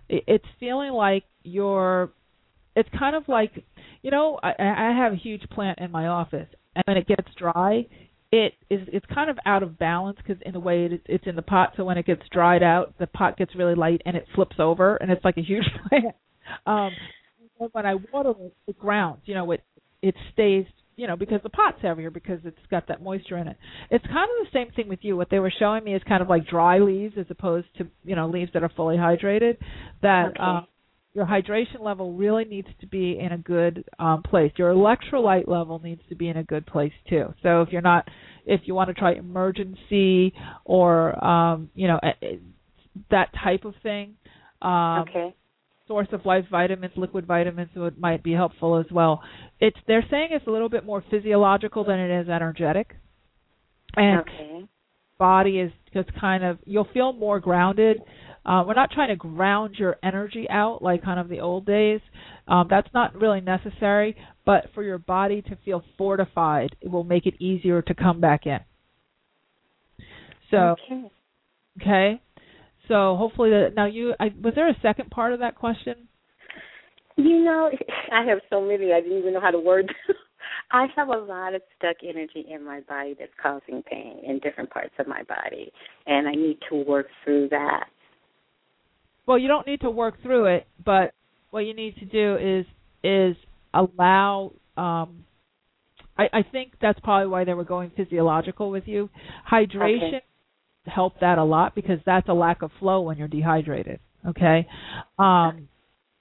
[0.09, 2.13] It's feeling like you're.
[2.77, 3.65] It's kind of like,
[4.03, 7.29] you know, I, I have a huge plant in my office, and when it gets
[7.39, 7.87] dry,
[8.33, 11.37] it is it's kind of out of balance because in a way it, it's in
[11.37, 14.27] the pot so when it gets dried out the pot gets really light and it
[14.35, 16.17] flips over and it's like a huge plant
[16.67, 16.91] um
[17.71, 19.63] when i water it it grounds you know it
[20.03, 20.67] it stays
[20.97, 23.57] you know because the pot's heavier because it's got that moisture in it
[23.91, 26.23] it's kind of the same thing with you what they were showing me is kind
[26.23, 29.57] of like dry leaves as opposed to you know leaves that are fully hydrated
[30.03, 30.41] that okay.
[30.41, 30.67] um
[31.15, 34.51] your hydration level really needs to be in a good um, place.
[34.57, 37.33] Your electrolyte level needs to be in a good place too.
[37.43, 38.07] So if you're not,
[38.45, 40.33] if you want to try Emergen-C
[40.65, 42.01] or um, you know
[43.11, 44.17] that type of thing,
[44.61, 45.35] um, okay.
[45.87, 49.23] Source of life vitamins, liquid vitamins, it might be helpful as well.
[49.61, 52.95] It's they're saying it's a little bit more physiological than it is energetic,
[53.95, 54.69] and okay.
[55.19, 57.99] body is just kind of you'll feel more grounded
[58.47, 62.01] uh, we're not trying to ground your energy out like kind of the old days.
[62.47, 67.25] Um, that's not really necessary, but for your body to feel fortified, it will make
[67.25, 68.59] it easier to come back in.
[70.51, 71.11] So, okay.
[71.81, 72.23] okay.
[72.89, 76.09] So hopefully that now you I, was there a second part of that question?
[77.17, 77.71] You know,
[78.13, 80.17] I have so many I didn't even know how to word them.
[80.71, 84.71] I have a lot of stuck energy in my body that's causing pain in different
[84.71, 85.73] parts of my body,
[86.07, 87.89] and I need to work through that.
[89.27, 91.13] Well, you don't need to work through it, but
[91.51, 92.67] what you need to do is
[93.03, 93.37] is
[93.73, 94.53] allow.
[94.77, 95.25] Um,
[96.17, 99.09] I, I think that's probably why they were going physiological with you.
[99.51, 100.25] Hydration okay.
[100.87, 104.01] Helped that a lot because that's a lack of flow when you're dehydrated.
[104.27, 104.67] Okay.
[105.19, 105.69] Um,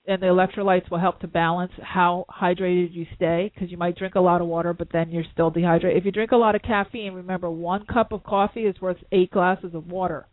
[0.05, 4.15] and the electrolytes will help to balance how hydrated you stay because you might drink
[4.15, 5.97] a lot of water but then you're still dehydrated.
[5.97, 9.31] If you drink a lot of caffeine, remember one cup of coffee is worth eight
[9.31, 10.27] glasses of water.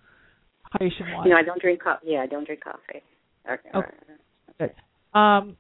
[0.75, 1.29] Hydration wise.
[1.29, 2.07] Know, I don't drink coffee.
[2.09, 3.03] Yeah, I don't drink coffee.
[3.51, 3.69] Okay.
[3.75, 3.89] okay.
[4.59, 5.19] Good.
[5.19, 5.57] Um,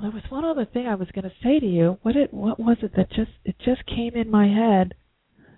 [0.00, 1.98] there was one other thing I was going to say to you.
[2.02, 4.94] What it what was it that just it just came in my head,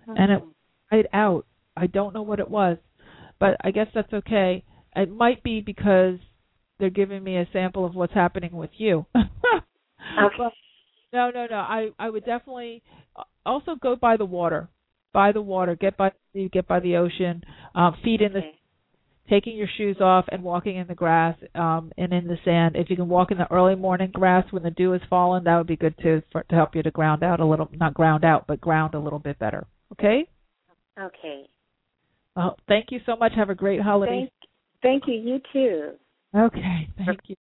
[0.09, 0.15] mm-hmm.
[0.17, 0.43] and it
[0.91, 1.45] right out.
[1.77, 2.79] I don't know what it was,
[3.39, 4.65] but I guess that's okay.
[4.97, 6.17] It might be because
[6.79, 9.07] they're giving me a sample of what's happening with you.
[9.17, 10.55] okay.
[11.13, 11.57] no, no, no.
[11.57, 12.83] I I would definitely
[13.47, 14.69] also go by the water
[15.13, 17.43] by the water, get by the get by the ocean,
[17.75, 18.59] um, feet in the okay.
[19.29, 22.77] taking your shoes off and walking in the grass um, and in the sand.
[22.77, 25.57] If you can walk in the early morning grass when the dew has fallen, that
[25.57, 28.25] would be good too for, to help you to ground out a little, not ground
[28.25, 29.67] out, but ground a little bit better.
[29.93, 30.29] Okay.
[30.99, 31.49] Okay.
[32.37, 33.33] Well, thank you so much.
[33.37, 34.31] Have a great holiday.
[34.83, 35.15] Thank, thank you.
[35.15, 35.93] You too.
[36.37, 36.89] Okay.
[36.97, 37.37] Thank you.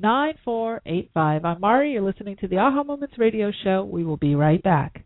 [0.02, 1.44] 347-215-9485.
[1.44, 1.92] I'm Mari.
[1.92, 3.84] You're listening to the Aha Moments radio show.
[3.84, 5.04] We will be right back.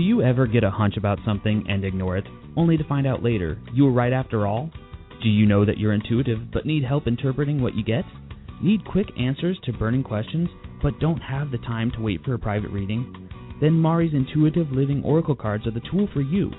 [0.00, 2.24] Do you ever get a hunch about something and ignore it,
[2.56, 4.70] only to find out later you were right after all?
[5.22, 8.06] Do you know that you're intuitive but need help interpreting what you get?
[8.62, 10.48] Need quick answers to burning questions
[10.82, 13.28] but don't have the time to wait for a private reading?
[13.60, 16.50] Then Mari's Intuitive Living Oracle cards are the tool for you.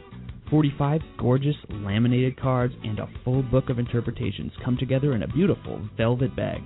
[0.51, 5.81] 45 gorgeous laminated cards and a full book of interpretations come together in a beautiful
[5.97, 6.61] velvet bag.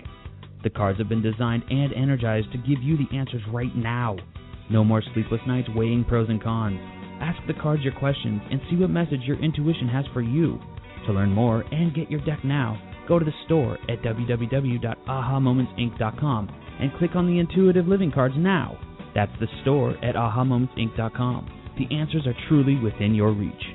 [0.63, 4.17] The cards have been designed and energized to give you the answers right now.
[4.69, 6.79] No more sleepless nights weighing pros and cons.
[7.21, 10.59] Ask the cards your questions and see what message your intuition has for you.
[11.05, 16.49] To learn more and get your deck now, go to the store at www.ahamomentsinc.com
[16.79, 18.77] and click on the intuitive living cards now.
[19.13, 21.75] That's the store at ahamomentsinc.com.
[21.77, 23.74] The answers are truly within your reach.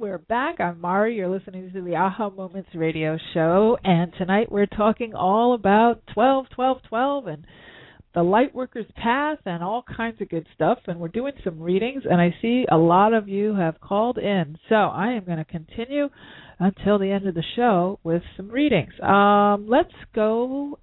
[0.00, 0.58] we're back.
[0.58, 1.14] I'm Mari.
[1.14, 6.46] You're listening to the Aha Moments radio show, and tonight we're talking all about 12,
[6.52, 7.46] 12, 12, and
[8.12, 10.78] the Lightworker's Path, and all kinds of good stuff.
[10.88, 14.58] And we're doing some readings, and I see a lot of you have called in,
[14.68, 16.08] so I am going to continue
[16.58, 18.92] until the end of the show with some readings.
[19.00, 20.78] Um, let's go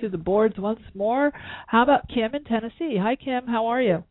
[0.00, 1.30] to the boards once more.
[1.68, 2.98] How about Kim in Tennessee?
[3.00, 3.46] Hi, Kim.
[3.46, 4.02] How are you?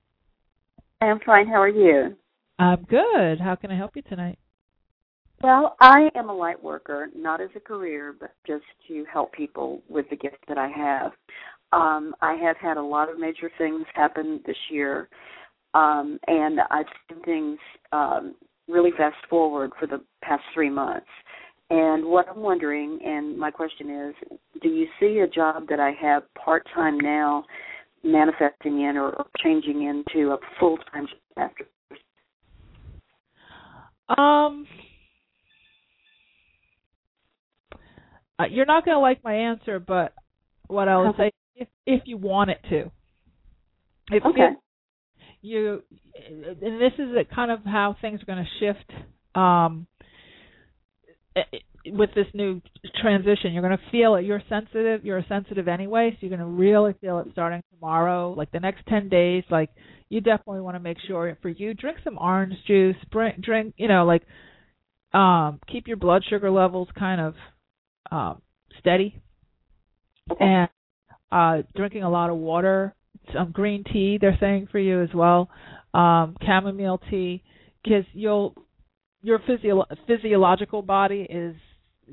[1.02, 1.48] I'm fine.
[1.48, 2.16] How are you?
[2.60, 3.40] I'm good.
[3.40, 4.38] How can I help you tonight?
[5.42, 9.82] Well, I am a light worker, not as a career, but just to help people
[9.88, 11.12] with the gift that I have.
[11.72, 15.08] Um, I have had a lot of major things happen this year,
[15.74, 17.60] um, and I've seen things
[17.94, 18.36] um,
[18.68, 21.08] really fast forward for the past three months.
[21.70, 25.92] And what I'm wondering, and my question is, do you see a job that I
[26.02, 27.46] have part time now
[28.04, 31.66] manifesting in or, changing into a full time job after
[34.18, 34.66] um,
[38.40, 40.14] uh, you're not going to like my answer, but
[40.68, 42.92] what I would say, if if you want it to,
[44.12, 44.50] if, okay.
[45.42, 45.84] you,
[46.16, 48.92] and this is a kind of how things are going to shift.
[49.36, 49.88] Um,
[51.92, 52.62] with this new
[53.02, 54.26] transition, you're going to feel it.
[54.26, 55.04] You're sensitive.
[55.06, 58.34] You're sensitive anyway, so you're going to really feel it starting tomorrow.
[58.34, 59.70] Like the next ten days, like
[60.10, 64.06] you definitely want to make sure for you drink some orange juice, drink, you know,
[64.06, 64.24] like
[65.14, 67.36] um keep your blood sugar levels kind of
[68.12, 68.42] um
[68.80, 69.22] steady.
[70.40, 70.70] And
[71.32, 72.96] uh drinking a lot of water,
[73.34, 75.50] some green tea they're saying for you as well.
[75.94, 77.44] Um chamomile tea
[77.84, 78.56] because you'll
[79.22, 81.56] your physio- physiological body is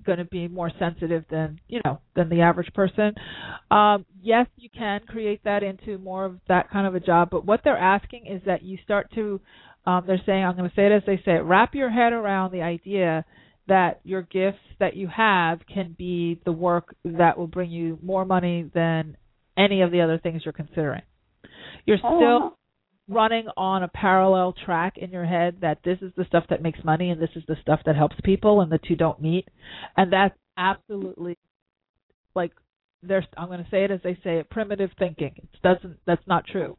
[0.05, 3.14] going to be more sensitive than you know than the average person.
[3.70, 7.44] Um, yes, you can create that into more of that kind of a job, but
[7.44, 9.40] what they're asking is that you start to.
[9.86, 11.44] Um, they're saying, I'm going to say it as they say it.
[11.44, 13.24] Wrap your head around the idea
[13.68, 18.24] that your gifts that you have can be the work that will bring you more
[18.24, 19.16] money than
[19.57, 21.03] any of the other things you're considering.
[21.84, 22.55] You're Oh, still.
[23.09, 26.82] Running on a parallel track in your head that this is the stuff that makes
[26.84, 29.46] money and this is the stuff that helps people and the two don't meet.
[29.96, 31.36] And that's absolutely
[32.34, 32.52] like
[33.02, 35.34] there's I'm going to say it as they say it primitive thinking.
[35.36, 36.76] It doesn't that's not true.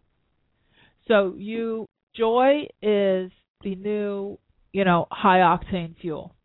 [1.07, 3.32] So you joy is
[3.63, 4.38] the new,
[4.73, 6.36] you know, high octane fuel.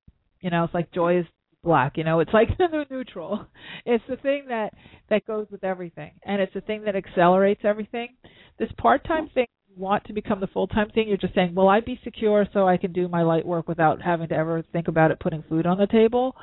[0.41, 1.27] You know, it's like joy is
[1.65, 3.47] black, you know, it's like the new neutral.
[3.85, 4.75] It's the thing that
[5.11, 8.11] that goes with everything and it's the thing that accelerates everything.
[8.59, 11.81] This part-time thing you want to become the full-time thing, you're just saying, "Will I
[11.81, 15.11] be secure so I can do my light work without having to ever think about
[15.11, 16.37] it putting food on the table?"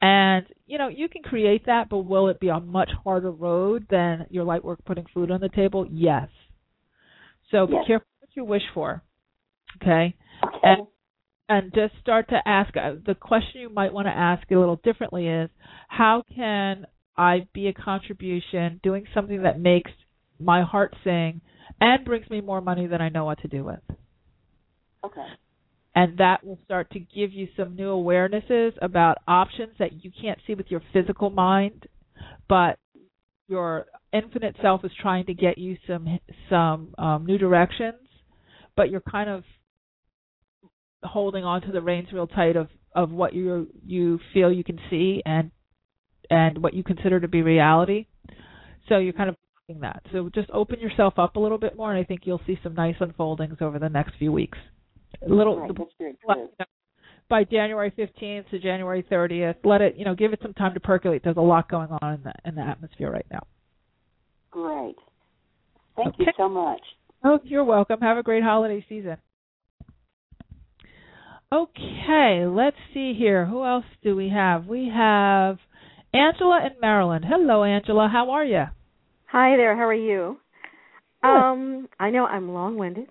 [0.00, 3.86] And, you know, you can create that, but will it be a much harder road
[3.88, 5.86] than your light work putting food on the table?
[5.90, 6.28] Yes.
[7.50, 7.86] So be Yes.
[7.86, 9.02] careful what you wish for.
[9.76, 10.14] Okay?
[10.44, 10.58] Okay.
[10.62, 10.86] And
[11.48, 14.76] and just start to ask uh, the question you might want to ask a little
[14.76, 15.50] differently is
[15.88, 19.90] how can I be a contribution doing something that makes
[20.38, 21.42] my heart sing
[21.80, 23.80] and brings me more money than I know what to do with.
[25.04, 25.26] okay.
[25.94, 30.38] And that will start to give you some new awarenesses about options that you can't
[30.46, 31.86] see with your physical mind,
[32.48, 32.78] but
[33.46, 36.18] your infinite self is trying to get you some
[36.48, 38.08] some um, new directions,
[38.74, 39.44] but you're kind of
[41.02, 44.78] holding on to the reins real tight of of what you you feel you can
[44.88, 45.50] see and
[46.30, 48.06] and what you consider to be reality.
[48.88, 49.36] So you're kind of
[49.68, 50.02] that.
[50.12, 52.74] So just open yourself up a little bit more, and I think you'll see some
[52.74, 54.58] nice unfoldings over the next few weeks.
[55.24, 56.66] A little Right, that's let- good.
[57.28, 59.56] by January 15th to January 30th.
[59.64, 61.22] Let it, you know, give it some time to percolate.
[61.22, 63.46] There's a lot going on in the in the atmosphere right now.
[64.50, 64.96] Great.
[65.96, 66.80] Thank you so much.
[67.24, 68.00] Oh, you're welcome.
[68.00, 69.16] Have a great holiday season.
[71.52, 73.44] Okay, let's see here.
[73.46, 74.66] Who else do we have?
[74.66, 75.58] We have
[76.14, 77.24] Angela in Maryland.
[77.28, 78.08] Hello, Angela.
[78.10, 78.64] How are you?
[79.32, 80.36] Hi there, how are you?
[81.22, 81.28] Good.
[81.28, 83.06] Um, I know I'm long-winded,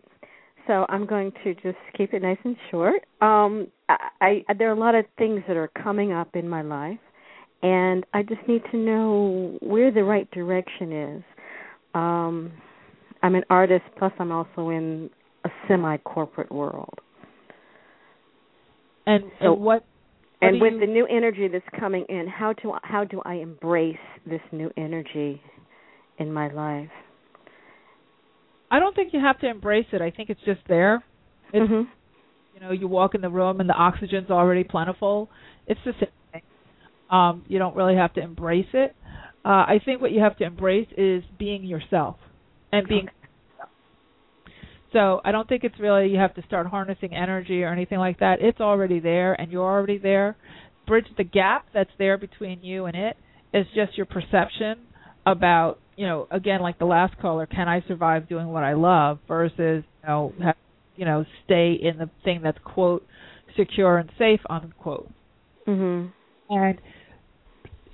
[0.67, 3.01] so I'm going to just keep it nice and short.
[3.21, 6.61] Um, I, I there are a lot of things that are coming up in my
[6.61, 6.99] life,
[7.63, 11.23] and I just need to know where the right direction is.
[11.95, 12.51] Um,
[13.23, 15.09] I'm an artist, plus I'm also in
[15.43, 16.99] a semi-corporate world.
[19.07, 19.83] And, So- and what?
[19.83, 19.83] what
[20.43, 23.97] and with you- the new energy that's coming in, how do how do I embrace
[24.27, 25.41] this new energy
[26.21, 26.89] in my life?
[28.69, 30.01] I don't think you have to embrace it.
[30.01, 31.03] I think it's just there.
[31.53, 31.87] It's Mhm.
[32.53, 35.29] you know you walk in the room and the oxygen's already plentiful
[35.67, 36.41] it's the same thing
[37.09, 38.95] um you don't really have to embrace it
[39.45, 42.17] uh i think what you have to embrace is being yourself
[42.71, 43.07] and being
[44.93, 48.19] so i don't think it's really you have to start harnessing energy or anything like
[48.19, 50.35] that it's already there and you're already there
[50.87, 53.17] bridge the gap that's there between you and it.
[53.53, 54.77] it is just your perception
[55.25, 59.19] about you know again like the last caller can i survive doing what i love
[59.27, 60.55] versus you know have
[60.95, 63.05] you know stay in the thing that's quote
[63.55, 65.07] secure and safe unquote
[65.67, 66.11] Mhm.
[66.49, 66.81] and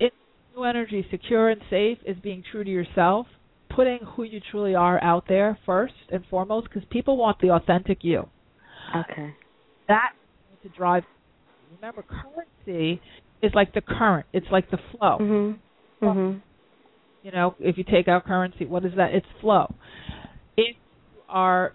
[0.00, 0.14] it
[0.56, 3.26] new energy secure and safe is being true to yourself
[3.68, 7.98] putting who you truly are out there first and foremost because people want the authentic
[8.02, 8.26] you
[8.96, 9.34] Okay.
[9.88, 10.12] that
[10.62, 11.04] to drive
[11.74, 13.02] remember currency
[13.42, 16.06] is like the current it's like the flow Mm-hmm.
[16.06, 16.40] Mhm.
[17.22, 19.74] You know if you take out currency what is that it's flow
[20.56, 21.72] if you are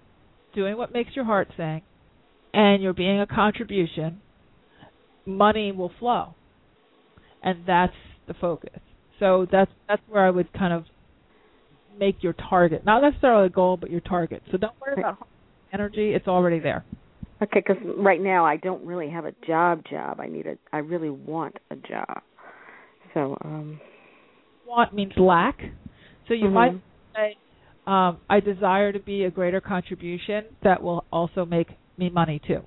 [0.55, 1.81] doing what makes your heart sing
[2.53, 4.21] and you're being a contribution
[5.25, 6.35] money will flow
[7.41, 7.93] and that's
[8.27, 8.79] the focus
[9.19, 10.85] so that's that's where i would kind of
[11.97, 15.27] make your target not necessarily a goal but your target so don't worry about
[15.71, 16.83] energy it's already there
[17.43, 19.83] Okay, because right now I don't really have a job.
[19.89, 20.19] Job.
[20.21, 20.55] I need a.
[20.71, 22.21] I really want a job.
[23.13, 23.81] So, um.
[24.75, 25.57] Want means lack
[26.27, 26.53] so you Mhm.
[26.53, 26.73] might
[27.15, 27.37] say
[27.85, 32.61] um, i desire to be a greater contribution that will also make me money too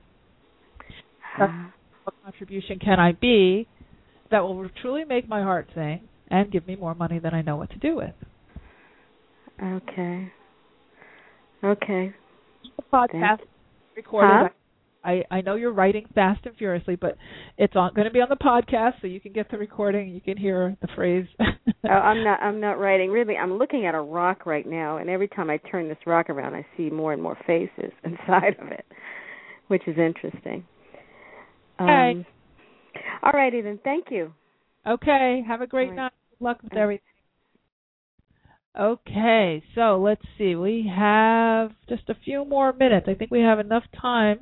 [2.05, 3.67] what contribution can I be
[4.31, 7.57] that will truly make my heart sing and give me more money than I know
[7.57, 8.15] what to do with?
[9.63, 10.33] okay.
[11.65, 12.15] Okay.
[12.77, 13.41] The podcast
[13.97, 14.31] recorded.
[14.31, 14.49] Huh?
[15.07, 17.17] I I know you're writing fast and furiously, but
[17.57, 20.09] it's on, going to be on the podcast, so you can get the recording.
[20.09, 21.27] You can hear the phrase.
[21.41, 22.43] oh, I'm not.
[22.43, 23.11] I'm not writing.
[23.11, 26.29] Really, I'm looking at a rock right now, and every time I turn this rock
[26.29, 28.85] around, I see more and more faces inside of it,
[29.69, 30.65] which is interesting.
[31.81, 32.11] Okay.
[32.11, 32.27] Um,
[33.23, 33.79] all righty then.
[33.85, 34.33] Thank you.
[34.87, 35.43] Okay.
[35.47, 35.97] Have a great All right.
[35.97, 36.13] night.
[36.31, 36.83] Good luck with All right.
[36.83, 37.03] everything.
[38.79, 40.55] Okay, so let's see.
[40.55, 43.07] We have just a few more minutes.
[43.09, 44.41] I think we have enough time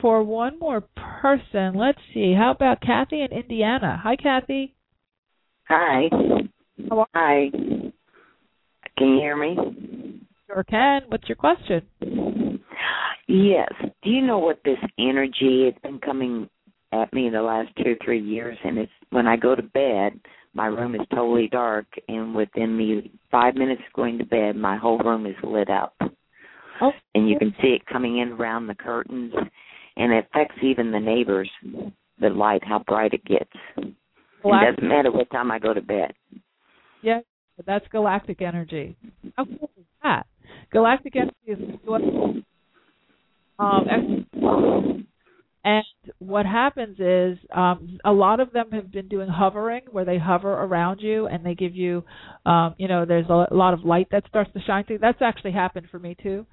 [0.00, 2.34] for one more person, let's see.
[2.36, 4.00] How about Kathy in Indiana?
[4.02, 4.74] Hi, Kathy.
[5.68, 6.08] Hi.
[7.14, 7.50] Hi.
[8.98, 9.56] Can you hear me?
[10.46, 11.02] Sure can.
[11.08, 11.82] What's your question?
[13.26, 13.72] Yes.
[14.02, 16.48] Do you know what this energy has been coming
[16.92, 18.58] at me the last two three years?
[18.62, 20.20] And it's when I go to bed,
[20.52, 24.76] my room is totally dark, and within me five minutes of going to bed, my
[24.76, 25.94] whole room is lit up.
[26.80, 26.92] Oh.
[27.14, 29.32] And you can see it coming in around the curtains,
[29.96, 31.50] and it affects even the neighbors.
[32.20, 33.50] The light, how bright it gets.
[33.74, 33.98] Galactic.
[34.44, 36.12] It doesn't matter what time I go to bed.
[37.02, 37.20] Yeah,
[37.66, 38.96] that's galactic energy.
[39.36, 40.26] How cool is that?
[40.70, 41.58] Galactic energy is
[43.58, 43.86] um,
[45.64, 45.84] and
[46.18, 50.52] what happens is um, a lot of them have been doing hovering, where they hover
[50.52, 52.04] around you and they give you,
[52.44, 54.98] um, you know, there's a lot of light that starts to shine through.
[54.98, 56.46] That's actually happened for me too.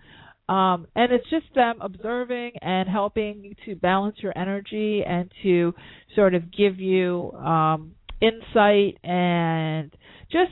[0.51, 5.73] Um, and it's just them observing and helping to balance your energy and to
[6.13, 9.95] sort of give you um, insight and
[10.29, 10.51] just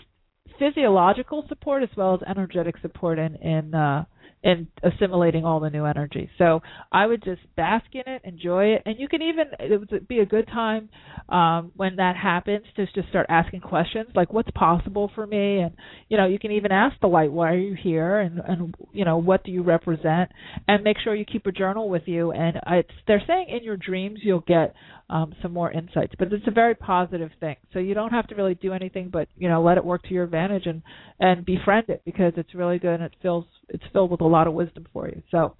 [0.57, 4.05] physiological support as well as energetic support in in uh,
[4.43, 6.29] in assimilating all the new energy.
[6.37, 6.61] So
[6.91, 10.19] I would just bask in it, enjoy it, and you can even it would be
[10.19, 10.89] a good time
[11.27, 15.71] um, when that happens to just start asking questions like what's possible for me, and
[16.07, 19.03] you know you can even ask the light why are you here, and and you
[19.03, 20.31] know what do you represent,
[20.67, 22.31] and make sure you keep a journal with you.
[22.31, 24.73] And it's they're saying in your dreams you'll get
[25.09, 27.55] um, some more insights, but it's a very positive thing.
[27.73, 30.13] So you don't have to really do anything, but you know let it work to
[30.13, 30.81] your advantage and
[31.19, 34.47] and befriend it because it's really good and it fills it's filled with a lot
[34.47, 35.21] of wisdom for you.
[35.31, 35.55] So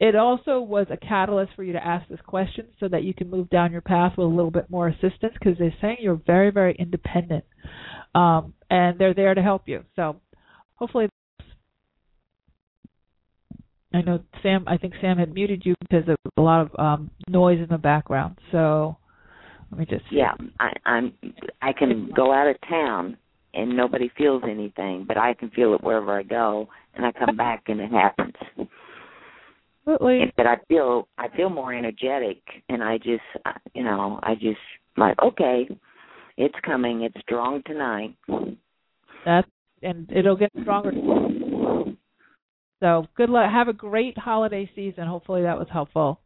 [0.00, 3.30] it also was a catalyst for you to ask this question so that you can
[3.30, 6.50] move down your path with a little bit more assistance because they're saying you're very,
[6.50, 7.44] very independent.
[8.14, 9.84] Um, and they're there to help you.
[9.96, 10.16] So
[10.76, 11.08] hopefully
[13.94, 17.10] I know Sam I think Sam had muted you because of a lot of um
[17.28, 18.38] noise in the background.
[18.50, 18.96] So
[19.70, 21.12] let me just Yeah, I, I'm.
[21.62, 23.16] I can go out of town
[23.54, 27.36] and nobody feels anything, but I can feel it wherever I go, and I come
[27.36, 28.34] back and it happens.
[29.86, 30.22] Absolutely.
[30.22, 32.38] And- But I feel I feel more energetic,
[32.68, 34.58] and I just uh, you know I just
[34.96, 35.68] like okay,
[36.36, 37.02] it's coming.
[37.02, 38.16] It's strong tonight.
[39.24, 39.48] That's
[39.82, 40.92] and it'll get stronger.
[42.84, 43.50] So good luck.
[43.50, 45.06] Have a great holiday season.
[45.06, 46.20] Hopefully that was helpful.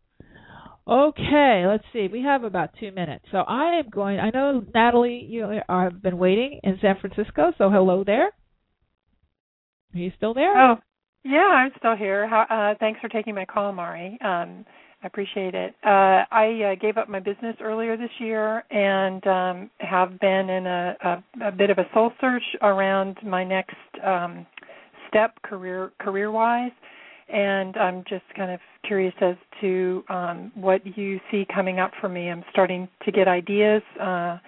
[0.89, 2.09] Okay, let's see.
[2.11, 4.19] We have about two minutes, so I am going.
[4.19, 7.53] I know Natalie, you have been waiting in San Francisco.
[7.59, 8.33] So hello there.
[9.95, 10.73] Are you still there?
[10.73, 10.79] Oh,
[11.25, 12.27] yeah, I'm still here.
[12.27, 14.19] How, uh, thanks for taking my call, Mari.
[14.21, 14.65] Um,
[15.01, 15.77] I appreciate it.
[15.87, 20.67] Uh, I uh, gave up my business earlier this year and um, have been in
[20.67, 24.45] a, a, a bit of a soul search around my next um,
[25.09, 26.73] step career career wise.
[27.31, 32.09] And I'm just kind of curious as to um, what you see coming up for
[32.09, 32.31] me.
[32.31, 34.39] I'm starting to get ideas uh,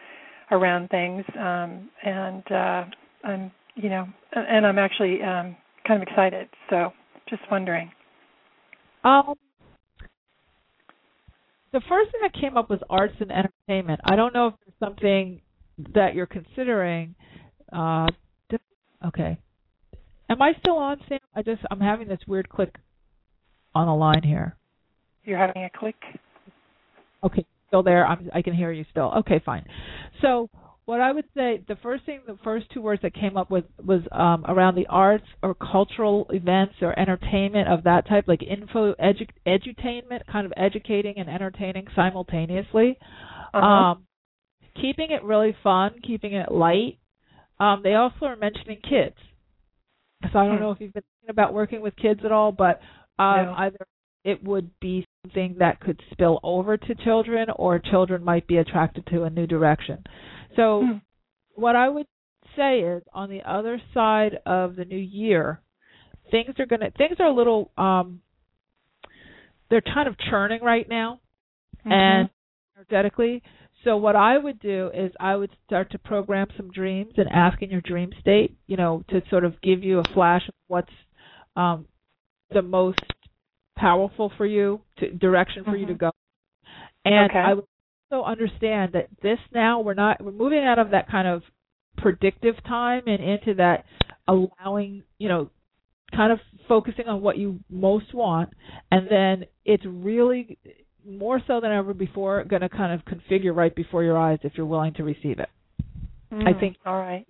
[0.50, 2.84] around things, um, and uh,
[3.22, 5.56] I'm, you know, and I'm actually um,
[5.86, 6.48] kind of excited.
[6.70, 6.92] So,
[7.28, 7.90] just wondering.
[9.04, 9.34] Um,
[11.72, 14.00] the first thing that came up was arts and entertainment.
[14.04, 15.40] I don't know if there's something
[15.94, 17.14] that you're considering.
[17.72, 18.08] Uh,
[19.06, 19.38] okay.
[20.30, 21.18] Am I still on, Sam?
[21.34, 22.76] I just I'm having this weird click
[23.74, 24.56] on the line here.
[25.24, 25.96] You're having a click.
[27.24, 28.06] Okay, still there.
[28.06, 29.12] I'm, I can hear you still.
[29.18, 29.66] Okay, fine.
[30.22, 30.48] So
[30.84, 33.64] what I would say, the first thing, the first two words that came up with
[33.84, 38.94] was um, around the arts or cultural events or entertainment of that type, like info
[38.94, 42.98] edu- edutainment, kind of educating and entertaining simultaneously.
[43.52, 43.66] Uh-huh.
[43.66, 44.06] Um,
[44.80, 46.98] keeping it really fun, keeping it light.
[47.58, 49.16] Um, they also are mentioning kids.
[50.32, 50.60] So I don't Hmm.
[50.60, 52.80] know if you've been thinking about working with kids at all, but
[53.18, 53.54] um, No.
[53.58, 53.86] either
[54.24, 59.06] it would be something that could spill over to children, or children might be attracted
[59.06, 60.04] to a new direction.
[60.56, 60.96] So, Hmm.
[61.54, 62.06] what I would
[62.56, 65.60] say is, on the other side of the new year,
[66.30, 68.20] things are gonna things are a little um,
[69.70, 71.20] they're kind of churning right now,
[71.86, 71.92] Mhm.
[71.92, 72.30] and
[72.76, 73.42] energetically.
[73.84, 77.62] So what I would do is I would start to program some dreams and ask
[77.62, 80.92] in your dream state, you know, to sort of give you a flash of what's
[81.56, 81.86] um,
[82.50, 83.00] the most
[83.78, 85.98] powerful for you, to, direction for you to Mhm.
[85.98, 86.10] go.
[87.06, 87.38] And Okay.
[87.38, 87.64] I would
[88.10, 91.42] also understand that this now we're not we're moving out of that kind of
[91.96, 93.86] predictive time and into that
[94.28, 95.50] allowing, you know,
[96.14, 98.50] kind of focusing on what you most want
[98.90, 100.58] and then it's really
[101.06, 104.52] more so than ever before going to kind of configure right before your eyes if
[104.56, 105.48] you're willing to receive it.
[106.32, 107.26] I Mm, think All right.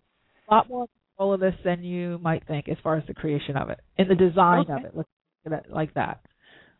[0.48, 3.56] a lot more control of this than you might think as far as the creation
[3.56, 4.92] of it and the design of it.
[4.94, 5.08] Let's
[5.44, 6.20] look at it like that.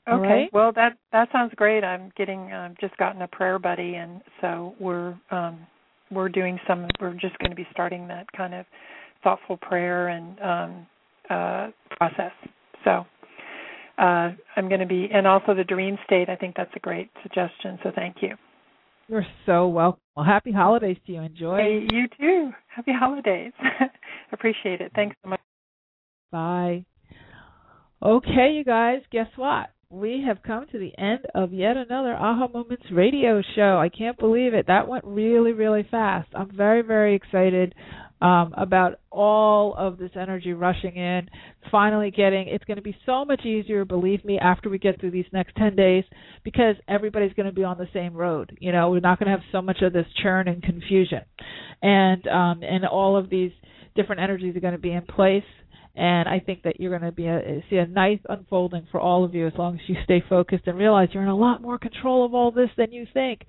[0.09, 0.28] Okay.
[0.28, 0.53] Right?
[0.53, 1.84] Well, that that sounds great.
[1.84, 5.66] I'm getting um, just gotten a prayer buddy, and so we're um,
[6.11, 6.88] we're doing some.
[7.01, 8.66] We're just going to be starting that kind of
[9.22, 10.86] thoughtful prayer and um,
[11.28, 12.32] uh, process.
[12.84, 13.05] So
[14.01, 16.29] uh, I'm going to be, and also the dream state.
[16.29, 17.79] I think that's a great suggestion.
[17.83, 18.35] So thank you.
[19.09, 20.01] You're so welcome.
[20.17, 21.21] Well, happy holidays to you.
[21.21, 21.57] Enjoy.
[21.57, 22.51] Hey, you too.
[22.69, 23.53] Happy holidays.
[24.33, 24.93] Appreciate it.
[24.95, 25.41] Thanks so much.
[26.31, 26.85] Bye.
[28.03, 29.71] Okay, you guys, guess what?
[29.91, 33.79] We have come to the end of yet another Aha Moments radio show.
[33.79, 34.69] I can't believe it.
[34.69, 36.29] That went really, really fast.
[36.33, 37.75] I'm very, very excited
[38.21, 41.29] um, about all of this energy rushing in.
[41.71, 45.11] Finally, getting it's going to be so much easier, believe me, after we get through
[45.11, 46.05] these next 10 days
[46.45, 48.57] because everybody's going to be on the same road.
[48.61, 51.23] You know, we're not going to have so much of this churn and confusion,
[51.83, 53.53] and um, and all of these
[53.97, 55.45] different energies are going to be in place
[55.97, 59.24] and I think that you're going to be a, see a nice unfolding for all
[59.24, 61.78] of you as long as you stay focused and realize you're in a lot more
[61.78, 63.43] control of all this than you think.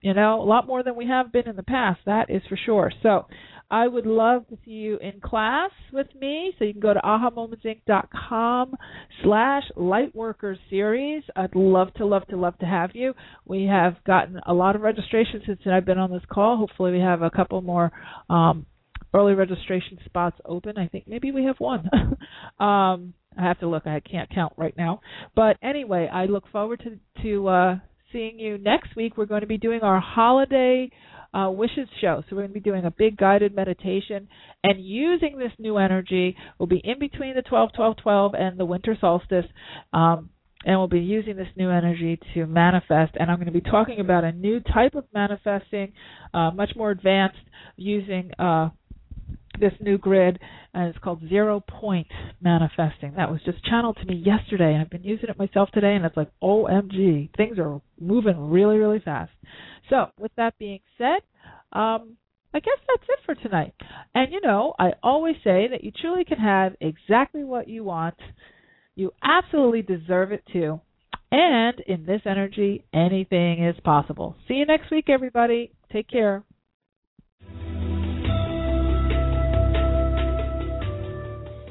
[0.00, 2.00] You know, a lot more than we have been in the past.
[2.04, 2.92] That is for sure.
[3.02, 3.26] So,
[3.70, 6.52] I would love to see you in class with me.
[6.58, 8.74] So you can go to ahamomentsinc.com
[9.22, 11.22] slash lightworkers series.
[11.34, 13.14] I'd love to, love to, love to have you.
[13.46, 16.56] We have gotten a lot of registrations since I've been on this call.
[16.56, 17.90] Hopefully we have a couple more
[18.28, 18.66] um,
[19.14, 20.76] early registration spots open.
[20.76, 21.88] I think maybe we have one.
[22.60, 23.86] um, I have to look.
[23.86, 25.00] I can't count right now.
[25.34, 27.76] But anyway, I look forward to to uh,
[28.12, 29.16] seeing you next week.
[29.16, 30.90] We're going to be doing our holiday
[31.34, 32.22] uh, wishes show.
[32.28, 34.28] So we're going to be doing a big guided meditation
[34.62, 36.36] and using this new energy.
[36.58, 39.46] We'll be in between the 12, 12, 12 and the winter solstice.
[39.92, 40.30] Um,
[40.64, 43.16] and we'll be using this new energy to manifest.
[43.18, 45.92] And I'm going to be talking about a new type of manifesting,
[46.32, 47.36] uh, much more advanced,
[47.76, 48.70] using uh,
[49.60, 50.38] this new grid,
[50.72, 52.06] and it's called Zero Point
[52.40, 53.14] Manifesting.
[53.16, 56.04] That was just channeled to me yesterday, and I've been using it myself today, and
[56.04, 59.32] it's like, OMG, things are moving really, really fast.
[59.90, 61.20] So, with that being said,
[61.72, 62.16] um,
[62.54, 63.74] I guess that's it for tonight.
[64.14, 68.14] And you know, I always say that you truly can have exactly what you want.
[68.94, 70.80] You absolutely deserve it too.
[71.32, 74.36] And in this energy, anything is possible.
[74.46, 75.72] See you next week, everybody.
[75.92, 76.44] Take care.